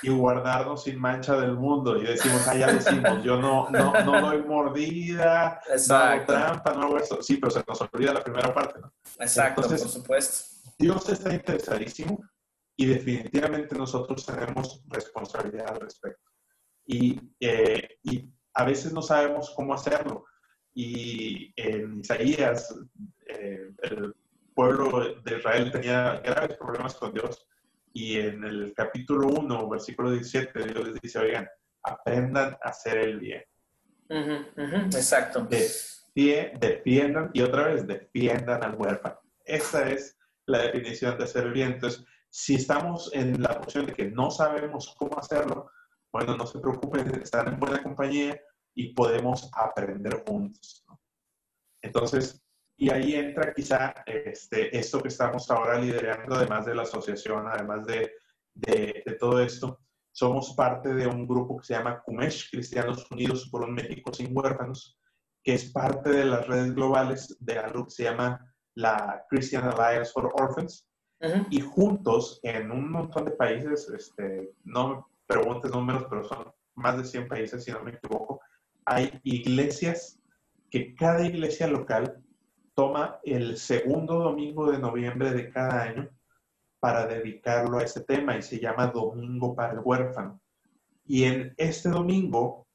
Y 0.03 0.11
guardarnos 0.11 0.85
sin 0.85 1.01
mancha 1.01 1.37
del 1.37 1.55
mundo. 1.55 1.97
Y 1.97 2.05
decimos, 2.05 2.47
ah, 2.47 2.57
ya 2.57 2.73
decimos, 2.73 3.23
yo 3.25 3.37
no, 3.41 3.69
no, 3.71 3.93
no 4.05 4.21
doy 4.21 4.43
mordida, 4.43 5.61
no 5.89 5.95
hago 5.95 6.27
trampa, 6.27 6.75
no 6.75 6.83
hago 6.83 6.99
eso. 6.99 7.23
Sí, 7.23 7.39
pero 7.39 7.51
se 7.51 7.65
nos 7.67 7.81
olvida 7.81 8.15
la 8.15 8.23
primera 8.23 8.53
parte, 8.55 8.81
¿no? 8.81 8.93
Exacto, 9.19 9.63
por 9.63 9.79
supuesto. 9.79 10.71
Dios 10.79 11.09
está 11.09 11.33
interesadísimo 11.33 12.23
y 12.77 12.87
definitivamente 12.87 13.77
nosotros 13.77 14.25
tenemos 14.25 14.83
responsabilidad 14.89 15.71
al 15.71 15.81
respecto. 15.81 16.31
Y, 16.87 17.21
eh, 17.41 17.99
y 18.03 18.29
a 18.55 18.65
veces 18.65 18.93
no 18.93 19.03
sabemos 19.03 19.53
cómo 19.57 19.75
hacerlo. 19.75 20.25
Y 20.75 21.53
en 21.57 22.01
Isaías, 22.01 22.75
eh, 23.29 23.71
el 23.83 24.15
pueblo 24.55 25.15
de 25.23 25.39
Israel 25.39 25.71
tenía 25.71 26.21
graves 26.25 26.57
problemas 26.57 26.95
con 26.95 27.13
Dios. 27.13 27.47
Y 27.96 28.18
en 28.18 28.42
el 28.42 28.74
capítulo 28.76 29.28
1, 29.28 29.68
versículo 29.68 30.11
17, 30.11 30.66
Dios 30.66 30.88
les 30.88 31.00
dice, 31.00 31.20
oigan, 31.20 31.48
aprendan 31.83 32.54
a 32.62 32.68
hacer 32.68 32.98
el 32.98 33.20
bien. 33.20 33.42
Exacto. 34.87 35.46
defiendan 36.61 37.30
y 37.33 37.42
otra 37.42 37.68
vez 37.68 37.87
defiendan 37.87 38.64
al 38.64 38.74
huérfano. 38.74 39.20
Esa 39.44 39.88
es 39.88 40.18
la 40.46 40.59
definición 40.62 41.16
de 41.16 41.24
hacer 41.24 41.44
el 41.44 41.52
bien. 41.52 41.72
Entonces, 41.74 42.04
si 42.28 42.57
estamos 42.57 43.11
en 43.14 43.40
la 43.40 43.61
posición 43.61 43.87
de 43.87 43.92
que 43.92 44.11
no 44.11 44.28
sabemos 44.28 44.92
cómo 44.98 45.16
hacerlo, 45.16 45.70
bueno, 46.12 46.37
no 46.37 46.46
se 46.46 46.59
preocupen, 46.59 47.14
están 47.22 47.46
en 47.46 47.61
buena 47.61 47.80
compañía 47.80 48.40
y 48.74 48.92
podemos 48.92 49.48
aprender 49.54 50.24
juntos. 50.26 50.85
Entonces, 51.80 52.43
y 52.85 52.90
ahí 52.90 53.14
entra 53.14 53.55
quizá 53.55 53.94
este, 54.05 54.77
esto 54.77 55.01
que 55.01 55.09
estamos 55.09 55.51
ahora 55.51 55.79
liderando, 55.79 56.35
además 56.35 56.66
de 56.66 56.75
la 56.75 56.83
asociación, 56.83 57.47
además 57.49 57.87
de, 57.87 58.12
de, 58.53 59.03
de 59.07 59.12
todo 59.14 59.40
esto, 59.40 59.81
somos 60.12 60.53
parte 60.53 60.92
de 60.92 61.07
un 61.07 61.27
grupo 61.27 61.57
que 61.57 61.64
se 61.64 61.75
llama 61.75 62.03
CUMESH, 62.03 62.51
Cristianos 62.51 63.11
Unidos 63.11 63.49
por 63.51 63.62
un 63.62 63.73
México 63.73 64.12
sin 64.12 64.37
Huérfanos, 64.37 64.99
que 65.42 65.55
es 65.55 65.73
parte 65.73 66.11
de 66.11 66.27
las 66.27 66.47
redes 66.47 66.75
globales 66.75 67.35
de 67.40 67.59
algo 67.59 67.87
que 67.87 67.90
se 67.90 68.05
llama 68.05 68.55
la 68.75 69.25
Christian 69.31 69.64
Alliance 69.64 70.12
for 70.12 70.31
Orphans. 70.35 70.87
Y 71.49 71.61
juntos, 71.61 72.38
en 72.42 72.70
un 72.70 72.90
montón 72.90 73.25
de 73.25 73.31
países, 73.31 73.88
este, 73.88 74.53
no 74.64 74.88
me 74.88 75.03
preguntes 75.27 75.70
números, 75.70 76.05
pero 76.11 76.23
son 76.25 76.53
más 76.75 76.99
de 76.99 77.05
100 77.05 77.29
países, 77.29 77.64
si 77.64 77.73
no 77.73 77.83
me 77.83 77.92
equivoco, 77.92 78.42
hay 78.85 79.18
iglesias 79.25 80.20
que 80.70 80.94
cada 80.94 81.25
iglesia 81.25 81.66
local 81.66 82.23
toma 82.75 83.21
el 83.23 83.57
segundo 83.57 84.19
domingo 84.19 84.71
de 84.71 84.79
noviembre 84.79 85.31
de 85.31 85.51
cada 85.51 85.83
año 85.83 86.11
para 86.81 87.07
dedicarlo 87.07 87.79
a 87.79 87.85
ese 87.85 88.01
tema 88.01 88.37
y 88.37 88.43
se 88.43 88.59
llama 88.59 88.89
Domingo 88.89 89.55
para 89.55 89.73
el 89.73 89.81
Huérfano. 89.83 90.41
Y 91.07 91.25
en 91.25 91.55
este 91.57 91.89
domingo, 91.89 92.67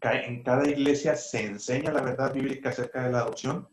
en 0.00 0.42
cada 0.42 0.68
iglesia 0.68 1.14
se 1.14 1.44
enseña 1.44 1.92
la 1.92 2.02
verdad 2.02 2.32
bíblica 2.32 2.70
acerca 2.70 3.04
de 3.04 3.12
la 3.12 3.20
adopción, 3.20 3.68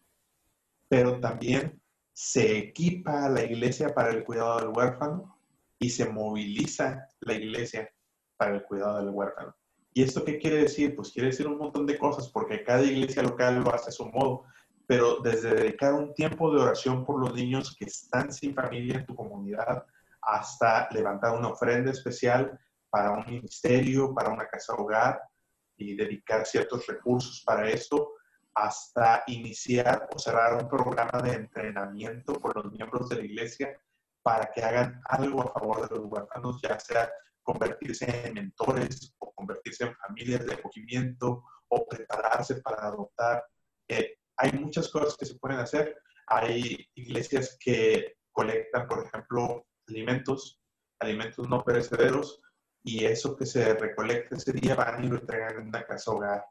pero 0.88 1.19
también 1.19 1.82
se 2.13 2.58
equipa 2.58 3.25
a 3.25 3.30
la 3.30 3.43
iglesia 3.43 3.93
para 3.93 4.12
el 4.12 4.23
cuidado 4.23 4.60
del 4.60 4.69
huérfano 4.69 5.39
y 5.80 5.89
se 5.89 6.10
moviliza 6.10 7.08
la 7.21 7.34
iglesia 7.34 7.89
para 8.38 8.56
el 8.56 8.63
cuidado 8.63 8.97
del 8.97 9.10
huérfano. 9.10 9.56
¿Y 9.93 10.04
esto 10.04 10.23
qué 10.23 10.38
quiere 10.38 10.58
decir? 10.58 10.95
Pues 10.95 11.12
quiere 11.12 11.30
decir 11.30 11.47
un 11.47 11.58
montón 11.58 11.86
de 11.86 11.97
cosas, 11.97 12.28
porque 12.30 12.63
cada 12.63 12.84
iglesia 12.84 13.23
local 13.23 13.63
lo 13.63 13.73
hace 13.73 13.89
a 13.89 13.93
su 13.93 14.06
modo, 14.06 14.43
pero 14.89 15.19
desde 15.21 15.54
dedicar 15.54 15.93
un 15.93 16.15
tiempo 16.15 16.52
de 16.52 16.60
oración 16.60 17.06
por 17.06 17.19
los 17.19 17.32
niños 17.36 17.75
que 17.78 17.86
están 17.86 18.34
sin 18.34 18.56
familia 18.56 18.95
en 18.95 19.06
tu 19.06 19.15
comunidad, 19.15 19.86
hasta 20.19 20.89
levantar 20.89 21.38
una 21.38 21.49
ofrenda 21.49 21.91
especial 21.91 22.60
para 22.89 23.12
un 23.12 23.23
ministerio, 23.23 24.15
para 24.15 24.32
una 24.32 24.47
casa 24.47 24.73
hogar 24.73 25.21
y 25.78 25.95
dedicar 25.95 26.43
ciertos 26.43 26.88
recursos 26.88 27.43
para 27.45 27.69
esto, 27.69 28.13
hasta 28.56 29.21
iniciar 29.28 30.10
o 30.12 30.17
cerrar 30.17 30.56
un 30.56 30.67
programa 30.67 31.21
de 31.21 31.34
entrenamiento 31.34 32.34
por 32.34 32.56
los 32.56 32.73
miembros 32.73 33.10
de 33.10 33.17
la 33.17 33.25
iglesia 33.25 33.80
para 34.23 34.52
que 34.52 34.63
hagan 34.63 34.99
algo 35.06 35.43
a 35.43 35.54
favor 35.54 35.88
de 35.88 35.97
los 35.97 36.06
huérfanos, 36.06 36.60
ya 36.63 36.80
sea 36.80 37.12
convertirse 37.43 38.25
en 38.25 38.34
mentores 38.34 39.13
o 39.19 39.32
convertirse 39.34 39.84
en 39.84 39.95
familias 39.97 40.47
de 40.47 40.56
acogimiento 40.56 41.43
o 41.67 41.86
prepararse 41.88 42.56
para 42.56 42.88
adoptar. 42.88 43.45
Eh, 43.88 44.15
hay 44.39 44.52
muchas 44.54 44.89
cosas 44.89 45.15
que 45.17 45.25
se 45.25 45.36
pueden 45.36 45.60
hacer. 45.60 45.95
Hay 46.28 46.88
iglesias 46.95 47.58
que 47.60 48.17
colectan, 48.32 48.88
por 48.88 49.06
ejemplo, 49.06 49.67
alimentos, 49.88 50.60
alimentos 50.99 51.47
no 51.47 51.63
perecederos, 51.63 52.41
y 52.84 53.06
eso 53.06 53.36
que 53.36 53.45
se 53.45 53.73
recolecta 53.75 54.36
ese 54.36 54.54
día 54.54 54.75
van 54.75 55.04
y 55.04 55.08
lo 55.08 55.17
entregan 55.17 55.62
en 55.62 55.67
una 55.67 55.84
casa 55.84 56.12
hogar 56.12 56.45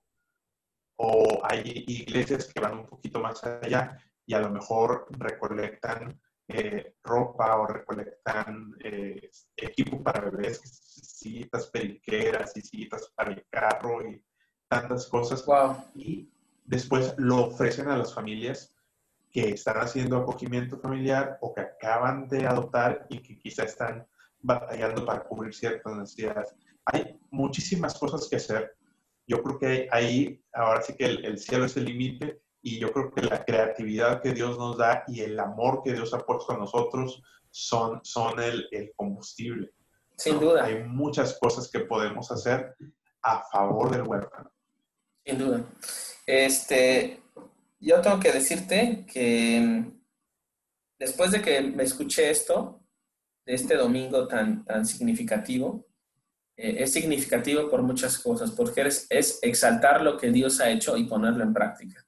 o 0.99 1.41
hay 1.45 1.85
iglesias 1.87 2.53
que 2.53 2.61
van 2.61 2.79
un 2.79 2.87
poquito 2.87 3.21
más 3.21 3.43
allá 3.45 3.99
y 4.27 4.35
a 4.35 4.41
lo 4.41 4.51
mejor 4.51 5.07
recolectan 5.11 6.21
eh, 6.49 6.95
ropa 7.05 7.57
o 7.57 7.67
recolectan 7.67 8.75
eh, 8.83 9.31
equipo 9.57 10.03
para 10.03 10.29
bebés, 10.29 10.61
sillitas 10.63 11.69
periqueras 11.69 12.57
y 12.57 12.63
sillitas 12.63 13.13
para 13.15 13.33
el 13.33 13.47
carro 13.49 14.09
y 14.09 14.23
tantas 14.69 15.07
cosas. 15.07 15.45
Y 15.95 16.29
después 16.69 17.15
lo 17.19 17.47
ofrecen 17.47 17.89
a 17.89 17.97
las 17.97 18.15
familias 18.15 18.75
que 19.31 19.51
están 19.51 19.77
haciendo 19.79 20.17
acogimiento 20.17 20.79
familiar 20.79 21.39
o 21.41 21.55
que 21.55 21.63
acaban 21.63 22.29
de 22.29 22.47
adoptar 22.47 23.07
y 23.11 23.21
que 23.21 23.39
quizá 23.39 23.65
están 23.65 24.07
batallando 24.41 25.05
para 25.05 25.25
cubrir 25.25 25.55
ciertas 25.55 25.97
necesidades. 25.97 26.55
Hay 26.85 27.19
muchísimas 27.31 27.99
cosas 27.99 28.29
que 28.29 28.37
hacer 28.37 28.79
yo 29.29 29.43
creo 29.43 29.59
que 29.59 29.89
ahí, 29.93 30.43
ahora 30.55 30.81
sí 30.81 30.95
que 30.95 31.05
el, 31.05 31.39
cielo 31.39 31.67
es 31.67 31.77
el 31.77 31.85
límite 31.85 32.41
y 32.63 32.79
yo 32.79 32.91
creo 32.91 33.13
que 33.13 33.23
la 33.23 33.45
creatividad 33.45 34.23
que 34.23 34.33
Dios 34.33 34.59
nos 34.59 34.79
da 34.79 35.05
y 35.07 35.21
el 35.21 35.39
amor 35.39 35.83
que 35.85 35.93
Dios 35.93 36.15
ha 36.15 36.21
puesto 36.21 36.55
a 36.55 36.57
nosotros 36.57 37.23
son, 37.51 38.01
son 38.03 38.41
el, 38.41 38.67
el 38.73 38.91
combustible. 38.97 39.71
Sin 40.17 40.41
duda. 40.41 40.65
Hay 40.65 40.83
muchas 40.83 41.39
cosas 41.39 41.71
que 41.71 41.81
podemos 41.81 42.33
hacer 42.33 42.75
a 43.23 43.43
favor 43.53 43.91
del 43.91 44.03
huérfano. 44.03 44.51
Sin 45.29 45.37
duda. 45.37 45.63
Este, 46.25 47.21
yo 47.81 48.01
tengo 48.01 48.19
que 48.19 48.33
decirte 48.33 49.05
que 49.13 49.85
después 50.99 51.33
de 51.33 51.43
que 51.43 51.61
me 51.61 51.83
escuché 51.83 52.31
esto, 52.31 52.83
de 53.45 53.53
este 53.53 53.77
domingo 53.77 54.27
tan, 54.27 54.65
tan 54.65 54.87
significativo, 54.87 55.87
eh, 56.57 56.77
es 56.79 56.95
significativo 56.95 57.69
por 57.69 57.83
muchas 57.83 58.19
cosas, 58.19 58.53
porque 58.53 58.81
es, 58.81 59.07
es, 59.11 59.39
exaltar 59.43 60.01
lo 60.01 60.17
que 60.17 60.31
Dios 60.31 60.61
ha 60.61 60.71
hecho 60.71 60.97
y 60.97 61.05
ponerlo 61.05 61.45
en 61.45 61.53
práctica. 61.53 62.03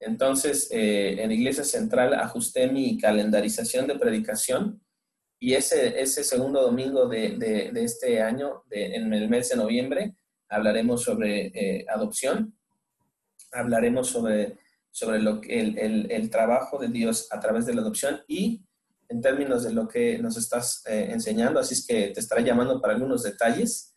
Entonces, 0.00 0.68
eh, 0.72 1.22
en 1.22 1.30
Iglesia 1.30 1.62
Central 1.62 2.14
ajusté 2.14 2.66
mi 2.66 2.98
calendarización 2.98 3.86
de 3.86 3.96
predicación 3.96 4.82
y 5.38 5.54
ese, 5.54 6.00
ese 6.00 6.24
segundo 6.24 6.62
domingo 6.62 7.06
de, 7.06 7.36
de, 7.36 7.84
este 7.84 8.20
año, 8.20 8.64
en 8.70 9.14
el 9.14 9.28
mes 9.28 9.50
de 9.50 9.56
noviembre, 9.56 10.16
hablaremos 10.50 11.02
sobre 11.02 11.46
eh, 11.54 11.86
adopción, 11.88 12.54
hablaremos 13.52 14.08
sobre, 14.08 14.58
sobre 14.90 15.20
lo, 15.20 15.40
el, 15.44 15.78
el, 15.78 16.10
el 16.10 16.28
trabajo 16.28 16.78
de 16.78 16.88
Dios 16.88 17.28
a 17.30 17.40
través 17.40 17.66
de 17.66 17.74
la 17.74 17.82
adopción 17.82 18.22
y 18.26 18.62
en 19.08 19.20
términos 19.20 19.62
de 19.64 19.72
lo 19.72 19.88
que 19.88 20.18
nos 20.18 20.36
estás 20.36 20.84
eh, 20.86 21.08
enseñando, 21.10 21.58
así 21.58 21.74
es 21.74 21.86
que 21.86 22.08
te 22.08 22.20
estaré 22.20 22.44
llamando 22.44 22.80
para 22.80 22.94
algunos 22.94 23.22
detalles, 23.22 23.94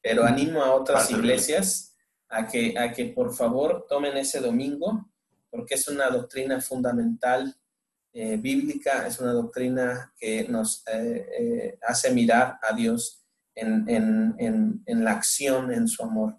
pero 0.00 0.24
animo 0.24 0.62
a 0.62 0.74
otras 0.74 1.10
iglesias 1.10 1.96
a 2.28 2.46
que, 2.46 2.76
a 2.78 2.92
que 2.92 3.06
por 3.06 3.34
favor 3.34 3.86
tomen 3.88 4.16
ese 4.16 4.40
domingo, 4.40 5.08
porque 5.50 5.74
es 5.74 5.86
una 5.88 6.08
doctrina 6.08 6.60
fundamental 6.60 7.56
eh, 8.12 8.36
bíblica, 8.36 9.06
es 9.06 9.18
una 9.20 9.32
doctrina 9.32 10.12
que 10.18 10.46
nos 10.48 10.84
hace 11.86 12.12
mirar 12.12 12.58
a 12.62 12.74
Dios 12.74 13.21
en, 13.54 13.88
en, 13.88 14.82
en, 14.86 15.04
la 15.04 15.12
acción, 15.12 15.72
en 15.72 15.88
su 15.88 16.02
amor. 16.02 16.38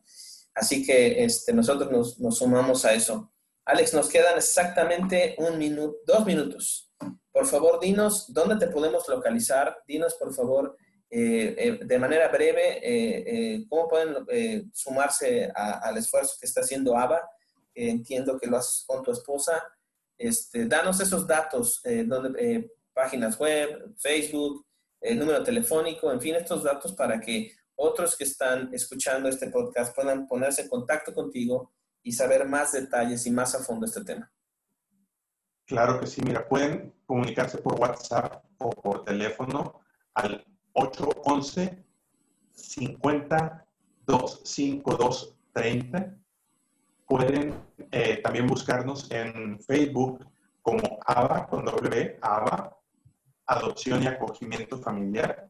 Así 0.54 0.86
que 0.86 1.24
este, 1.24 1.54
nosotros 1.54 1.92
nos, 1.92 2.20
nos 2.20 2.38
sumamos 2.38 2.86
a 2.86 2.94
eso. 2.94 3.32
Alex, 3.66 3.94
nos 3.94 4.10
quedan 4.10 4.38
exactamente 4.38 5.36
un 5.38 5.58
minuto, 5.58 5.98
dos 6.06 6.26
minutos. 6.26 6.92
Por 7.32 7.48
favor, 7.48 7.80
dinos 7.80 8.32
dónde 8.34 8.58
te 8.58 8.72
podemos 8.72 9.08
localizar. 9.08 9.78
Dinos, 9.88 10.16
por 10.16 10.34
favor, 10.34 10.78
eh, 11.10 11.56
eh, 11.58 11.80
de 11.86 12.00
manera 12.00 12.28
breve, 12.28 12.80
eh, 12.82 13.66
cómo 13.70 13.88
pueden 13.88 14.72
sumarse 14.74 15.52
al 15.54 15.98
esfuerzo 15.98 16.36
que 16.40 16.48
está 16.48 16.62
haciendo 16.62 16.98
ABA. 16.98 17.22
entiendo 17.76 18.40
que 18.40 18.48
lo 18.48 18.58
haces 18.58 18.84
con 18.86 19.04
tu 19.04 19.12
esposa. 19.12 19.64
Este, 20.18 20.66
danos 20.66 21.00
esos 21.00 21.26
datos, 21.28 21.82
donde, 22.06 22.72
páginas 22.94 23.38
web, 23.38 23.96
Facebook, 23.98 24.66
el 25.04 25.20
número 25.20 25.44
telefónico, 25.44 26.12
en 26.12 26.22
fin, 26.22 26.36
estos 26.36 26.64
datos 26.64 26.94
para 26.94 27.20
que 27.20 27.52
otros 27.76 28.16
que 28.16 28.24
están 28.24 28.74
escuchando 28.74 29.28
este 29.28 29.50
podcast 29.50 29.94
puedan 29.94 30.28
ponerse 30.28 30.64
en 30.64 30.70
contacto 30.70 31.14
contigo 31.14 31.74
y 32.02 32.12
saber 32.12 32.48
más 32.48 32.72
detalles 32.72 33.26
y 33.26 33.32
más 33.32 33.54
a 33.56 33.60
fondo 33.60 33.86
este 33.86 34.04
tema. 34.04 34.32
Claro 35.66 36.00
que 36.00 36.08
sí, 36.08 36.22
mira, 36.22 36.48
pueden 36.48 36.94
comunicarse 37.06 37.58
por 37.58 37.80
WhatsApp 37.80 38.44
o 38.60 38.70
por 38.70 39.04
teléfono 39.04 39.82
al 40.14 40.46
811 40.74 41.84
50 42.54 43.66
252 44.06 45.36
30. 45.54 46.18
Pueden 47.08 47.54
eh, 47.92 48.22
también 48.24 48.48
buscarnos 48.48 49.10
en 49.12 49.60
Facebook 49.62 50.26
como 50.62 51.00
ABA 51.06 51.48
con 51.48 51.66
W, 51.66 52.18
ABA, 52.22 52.78
Adopción 53.48 54.04
y 54.04 54.08
Acogimiento 54.08 54.78
Familiar. 54.78 55.50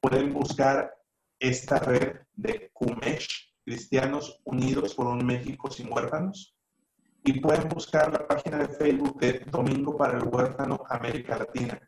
Pueden 0.00 0.32
buscar 0.32 0.94
esta 1.38 1.78
red 1.78 2.20
de 2.32 2.70
CUMESH, 2.72 3.54
Cristianos 3.64 4.40
Unidos 4.44 4.94
por 4.94 5.06
un 5.06 5.24
México 5.24 5.70
sin 5.70 5.92
Huérfanos 5.92 6.54
y 7.24 7.40
pueden 7.40 7.68
buscar 7.70 8.12
la 8.12 8.26
página 8.26 8.58
de 8.58 8.68
Facebook 8.68 9.18
de 9.18 9.40
Domingo 9.50 9.96
para 9.96 10.18
el 10.18 10.24
Huérfano 10.24 10.84
América 10.90 11.38
Latina, 11.38 11.80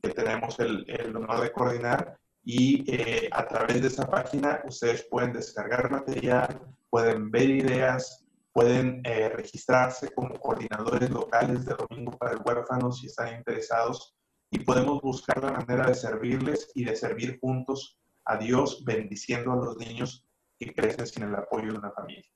que 0.00 0.10
tenemos 0.10 0.58
el, 0.60 0.84
el 0.88 1.16
honor 1.16 1.40
de 1.40 1.52
coordinar. 1.52 2.18
Y 2.42 2.84
eh, 2.90 3.28
a 3.32 3.46
través 3.46 3.82
de 3.82 3.88
esa 3.88 4.08
página 4.08 4.62
ustedes 4.64 5.06
pueden 5.10 5.32
descargar 5.32 5.90
material, 5.90 6.60
pueden 6.88 7.30
ver 7.30 7.50
ideas, 7.50 8.24
pueden 8.52 9.02
eh, 9.04 9.28
registrarse 9.28 10.10
como 10.12 10.38
coordinadores 10.38 11.10
locales 11.10 11.64
de 11.64 11.74
Domingo 11.74 12.12
para 12.16 12.32
el 12.32 12.40
Huérfano 12.44 12.92
si 12.92 13.06
están 13.06 13.36
interesados 13.36 14.16
y 14.50 14.58
podemos 14.60 15.00
buscar 15.00 15.42
la 15.42 15.52
manera 15.52 15.86
de 15.86 15.94
servirles 15.94 16.70
y 16.74 16.84
de 16.84 16.96
servir 16.96 17.38
juntos 17.40 17.98
a 18.24 18.36
Dios 18.36 18.84
bendiciendo 18.84 19.52
a 19.52 19.56
los 19.56 19.76
niños 19.76 20.26
que 20.58 20.74
crecen 20.74 21.06
sin 21.06 21.22
el 21.22 21.34
apoyo 21.34 21.72
de 21.72 21.78
una 21.78 21.92
familia. 21.92 22.28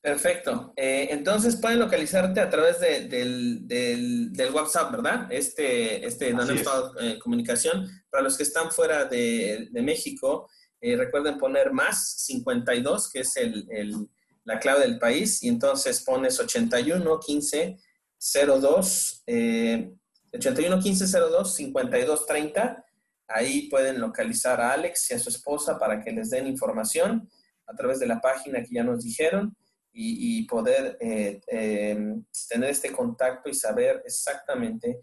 Perfecto. 0.00 0.72
Eh, 0.76 1.08
entonces 1.10 1.56
pueden 1.56 1.80
localizarte 1.80 2.40
a 2.40 2.48
través 2.48 2.80
del, 2.80 3.66
del, 3.66 4.54
WhatsApp, 4.54 4.92
¿verdad? 4.92 5.26
Este, 5.30 6.06
este 6.06 6.32
no 6.32 6.42
estado 6.44 6.98
en 7.00 7.18
comunicación. 7.18 7.86
Para 8.08 8.22
los 8.22 8.36
que 8.36 8.44
están 8.44 8.70
fuera 8.70 9.04
de, 9.04 9.68
México, 9.72 10.48
eh, 10.80 10.96
recuerden 10.96 11.36
poner 11.36 11.72
más 11.72 12.22
52, 12.22 13.10
que 13.10 13.20
es 13.20 13.36
el, 13.36 14.08
la 14.44 14.58
clave 14.58 14.80
del 14.80 14.98
país, 14.98 15.42
y 15.42 15.48
entonces 15.48 16.02
pones 16.04 16.38
81 16.38 17.20
15 17.20 17.76
02 18.18 19.22
eh, 19.26 19.92
81 20.32 20.80
15 20.80 21.06
02 21.06 21.54
52 21.54 22.26
30. 22.26 22.84
Ahí 23.28 23.68
pueden 23.68 24.00
localizar 24.00 24.60
a 24.60 24.72
Alex 24.72 25.10
y 25.10 25.14
a 25.14 25.18
su 25.18 25.28
esposa 25.28 25.78
para 25.78 26.02
que 26.02 26.12
les 26.12 26.30
den 26.30 26.46
información 26.46 27.28
a 27.66 27.74
través 27.74 27.98
de 27.98 28.06
la 28.06 28.20
página 28.20 28.62
que 28.62 28.74
ya 28.74 28.82
nos 28.82 29.04
dijeron 29.04 29.54
y, 29.92 30.46
poder 30.46 30.96
eh, 31.00 31.40
em, 31.48 32.24
tener 32.48 32.70
este 32.70 32.92
contacto 32.92 33.48
y 33.48 33.54
saber 33.54 34.02
exactamente 34.06 35.00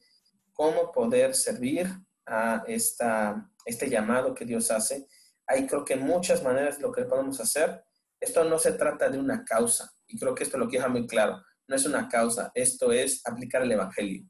cómo 0.53 0.91
poder 0.91 1.35
servir 1.35 1.87
a 2.25 2.63
esta, 2.65 3.51
este 3.65 3.89
llamado 3.89 4.33
que 4.33 4.45
Dios 4.45 4.71
hace. 4.71 5.05
Hay 5.47 5.67
creo 5.67 5.83
que 5.83 5.97
muchas 5.97 6.43
maneras 6.43 6.79
lo 6.79 6.93
que 6.93 7.03
podemos 7.03 7.39
hacer. 7.41 7.83
Esto 8.19 8.45
no 8.45 8.57
se 8.57 8.71
trata 8.71 9.09
de 9.09 9.19
una 9.19 9.43
causa 9.43 9.91
y 10.07 10.17
creo 10.17 10.33
que 10.33 10.45
esto 10.45 10.57
lo 10.57 10.69
queda 10.69 10.87
muy 10.87 11.05
claro. 11.05 11.41
No 11.67 11.75
es 11.75 11.85
una 11.85 12.07
causa, 12.07 12.51
esto 12.55 12.91
es 12.91 13.21
aplicar 13.27 13.63
el 13.63 13.73
Evangelio. 13.73 14.23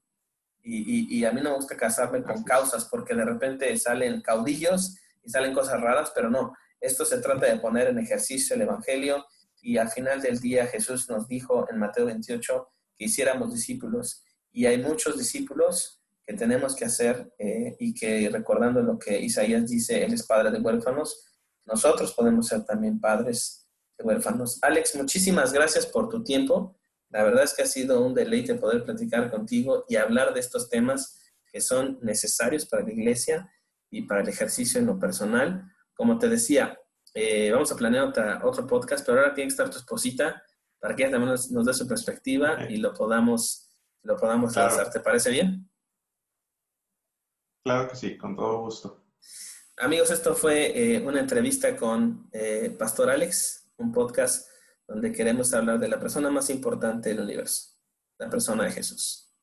Y, 0.68 1.20
y, 1.20 1.26
a 1.26 1.32
mí 1.32 1.42
no 1.42 1.52
me 1.52 1.56
gusta 1.58 1.78
casarme 1.78 2.24
con 2.24 2.44
causas 2.44 2.86
porque 2.86 3.14
de 3.14 3.24
repente 3.24 3.78
salen 3.78 4.22
caudillos 4.22 4.98
y 5.24 5.30
salen 5.30 5.54
cosas 5.54 5.80
raras, 5.80 6.12
pero 6.16 6.32
no, 6.32 6.56
esto 6.82 7.06
se 7.06 7.20
trata 7.20 7.46
de 7.46 7.60
poner 7.60 7.90
en 7.90 8.00
ejercicio 8.00 8.56
el 8.56 8.64
Evangelio 8.64 9.28
y 9.62 9.78
al 9.78 9.90
final 9.90 10.22
del 10.22 10.40
día 10.40 10.66
Jesús 10.68 11.10
nos 11.10 11.28
dijo 11.28 11.68
en 11.70 11.78
Mateo 11.78 12.06
28 12.06 12.68
que 12.98 13.06
hiciéramos 13.06 13.54
discípulos. 13.54 14.24
Y 14.52 14.66
hay 14.66 14.82
muchos 14.82 15.18
discípulos 15.18 16.02
que 16.26 16.34
tenemos 16.34 16.76
que 16.76 16.86
hacer 16.86 17.34
eh, 17.38 17.76
y 17.80 17.94
que 17.94 18.30
recordando 18.30 18.82
lo 18.82 18.98
que 18.98 19.20
Isaías 19.20 19.70
dice, 19.70 20.04
Él 20.04 20.14
es 20.14 20.26
padre 20.26 20.52
de 20.52 20.60
huérfanos, 20.60 21.26
nosotros 21.66 22.14
podemos 22.14 22.48
ser 22.48 22.64
también 22.64 23.00
padres 23.00 23.68
de 23.98 24.04
huérfanos. 24.04 24.60
Alex, 24.62 24.96
muchísimas 24.96 25.52
gracias 25.52 25.86
por 25.86 26.10
tu 26.10 26.24
tiempo. 26.24 26.76
La 27.10 27.24
verdad 27.24 27.44
es 27.44 27.54
que 27.54 27.64
ha 27.64 27.68
sido 27.68 28.02
un 28.02 28.14
deleite 28.14 28.56
poder 28.56 28.84
platicar 28.84 29.32
contigo 29.32 29.86
y 29.88 29.96
hablar 29.96 30.34
de 30.34 30.40
estos 30.40 30.70
temas 30.70 31.22
que 31.52 31.62
son 31.62 32.00
necesarios 32.02 32.66
para 32.66 32.84
la 32.84 32.92
iglesia 32.92 33.50
y 33.90 34.02
para 34.04 34.22
el 34.22 34.30
ejercicio 34.30 34.80
en 34.80 34.88
lo 34.88 35.00
personal. 35.00 35.64
Como 35.94 36.18
te 36.18 36.28
decía, 36.28 36.78
eh, 37.14 37.50
vamos 37.52 37.72
a 37.72 37.78
planear 37.78 38.12
otro 38.44 38.68
podcast, 38.68 39.06
pero 39.06 39.20
ahora 39.20 39.34
tiene 39.34 39.48
que 39.48 39.54
estar 39.54 39.70
tu 39.70 39.78
esposita 39.78 40.44
para 40.80 40.96
que 40.96 41.04
ella 41.04 41.14
también 41.14 41.32
nos, 41.32 41.66
dé 41.66 41.74
su 41.74 41.88
perspectiva 41.88 42.70
y 42.70 42.78
lo 42.78 42.94
podamos, 42.94 43.74
lo 44.04 44.18
podamos 44.18 44.56
lanzar. 44.56 44.92
¿Te 44.92 45.00
parece 45.00 45.32
bien? 45.32 45.70
Claro 47.64 47.88
que 47.88 47.96
sí, 47.96 48.18
con 48.18 48.36
todo 48.36 48.60
gusto. 48.62 49.06
Amigos, 49.78 50.12
esto 50.12 50.36
fue 50.36 50.96
eh, 50.96 51.02
una 51.02 51.20
entrevista 51.20 51.76
con 51.76 52.30
eh, 52.32 52.76
Pastor 52.78 53.10
Alex, 53.10 53.72
un 53.78 53.92
podcast 53.92 54.48
donde 54.88 55.12
queremos 55.12 55.54
hablar 55.54 55.80
de 55.80 55.88
la 55.88 56.00
persona 56.00 56.30
más 56.30 56.50
importante 56.50 57.10
del 57.10 57.22
universo, 57.22 57.72
la 58.20 58.30
persona 58.30 58.66
de 58.66 58.72
Jesús. 58.72 59.34